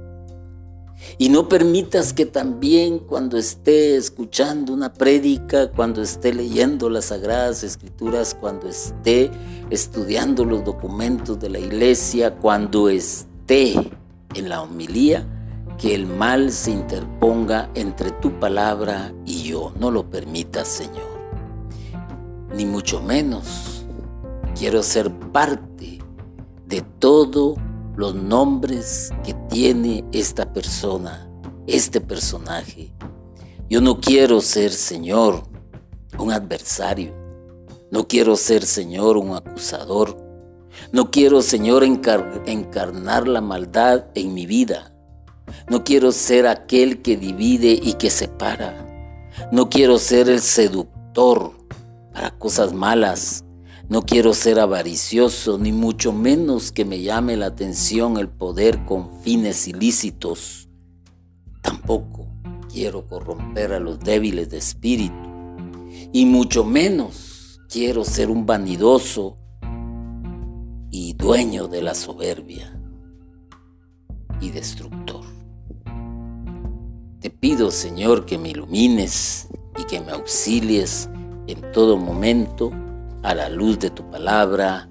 Y 1.18 1.28
no 1.28 1.48
permitas 1.48 2.12
que 2.12 2.26
también 2.26 2.98
cuando 2.98 3.36
esté 3.36 3.96
escuchando 3.96 4.72
una 4.72 4.92
prédica, 4.92 5.70
cuando 5.70 6.02
esté 6.02 6.32
leyendo 6.32 6.88
las 6.88 7.06
sagradas 7.06 7.62
escrituras, 7.62 8.34
cuando 8.34 8.68
esté 8.68 9.30
estudiando 9.70 10.44
los 10.44 10.64
documentos 10.64 11.38
de 11.38 11.50
la 11.50 11.58
iglesia, 11.58 12.36
cuando 12.36 12.88
esté 12.88 13.74
en 14.34 14.48
la 14.48 14.62
homilía, 14.62 15.35
que 15.78 15.94
el 15.94 16.06
mal 16.06 16.50
se 16.50 16.70
interponga 16.70 17.70
entre 17.74 18.10
tu 18.10 18.38
palabra 18.40 19.12
y 19.24 19.42
yo. 19.42 19.72
No 19.78 19.90
lo 19.90 20.08
permitas, 20.08 20.68
Señor. 20.68 21.20
Ni 22.54 22.64
mucho 22.64 23.02
menos. 23.02 23.86
Quiero 24.58 24.82
ser 24.82 25.10
parte 25.32 25.98
de 26.66 26.80
todo 26.98 27.56
los 27.96 28.14
nombres 28.14 29.10
que 29.22 29.34
tiene 29.48 30.04
esta 30.12 30.52
persona, 30.52 31.30
este 31.66 32.00
personaje. 32.00 32.92
Yo 33.68 33.80
no 33.80 34.00
quiero 34.00 34.40
ser, 34.40 34.72
Señor, 34.72 35.42
un 36.18 36.32
adversario. 36.32 37.14
No 37.90 38.08
quiero 38.08 38.36
ser, 38.36 38.64
Señor, 38.64 39.16
un 39.16 39.34
acusador. 39.34 40.16
No 40.92 41.10
quiero, 41.10 41.42
Señor, 41.42 41.84
encarnar 41.84 43.28
la 43.28 43.40
maldad 43.40 44.06
en 44.14 44.34
mi 44.34 44.46
vida. 44.46 44.95
No 45.68 45.84
quiero 45.84 46.12
ser 46.12 46.46
aquel 46.46 47.02
que 47.02 47.16
divide 47.16 47.78
y 47.82 47.94
que 47.94 48.10
separa. 48.10 48.86
No 49.52 49.68
quiero 49.68 49.98
ser 49.98 50.28
el 50.28 50.40
seductor 50.40 51.52
para 52.12 52.30
cosas 52.38 52.72
malas. 52.72 53.44
No 53.88 54.02
quiero 54.02 54.34
ser 54.34 54.58
avaricioso, 54.58 55.58
ni 55.58 55.70
mucho 55.70 56.12
menos 56.12 56.72
que 56.72 56.84
me 56.84 57.02
llame 57.02 57.36
la 57.36 57.46
atención 57.46 58.16
el 58.16 58.28
poder 58.28 58.84
con 58.84 59.20
fines 59.22 59.68
ilícitos. 59.68 60.68
Tampoco 61.62 62.26
quiero 62.72 63.06
corromper 63.06 63.72
a 63.72 63.80
los 63.80 64.00
débiles 64.00 64.50
de 64.50 64.58
espíritu, 64.58 65.14
y 66.12 66.26
mucho 66.26 66.64
menos 66.64 67.60
quiero 67.68 68.04
ser 68.04 68.30
un 68.30 68.44
vanidoso 68.44 69.38
y 70.90 71.12
dueño 71.14 71.68
de 71.68 71.82
la 71.82 71.94
soberbia 71.94 72.78
y 74.40 74.50
destructor. 74.50 75.15
Te 77.26 77.30
pido, 77.30 77.72
Señor, 77.72 78.24
que 78.24 78.38
me 78.38 78.50
ilumines 78.50 79.48
y 79.76 79.82
que 79.82 80.00
me 80.00 80.12
auxilies 80.12 81.10
en 81.48 81.72
todo 81.72 81.96
momento 81.96 82.70
a 83.24 83.34
la 83.34 83.48
luz 83.48 83.80
de 83.80 83.90
tu 83.90 84.08
palabra. 84.08 84.88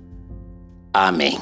Amén. 0.91 1.37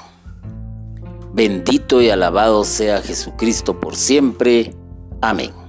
Bendito 1.34 2.00
y 2.00 2.12
alabado 2.12 2.64
sea 2.64 3.02
Jesucristo 3.02 3.80
por 3.80 3.96
siempre. 3.96 4.76
Amén. 5.20 5.63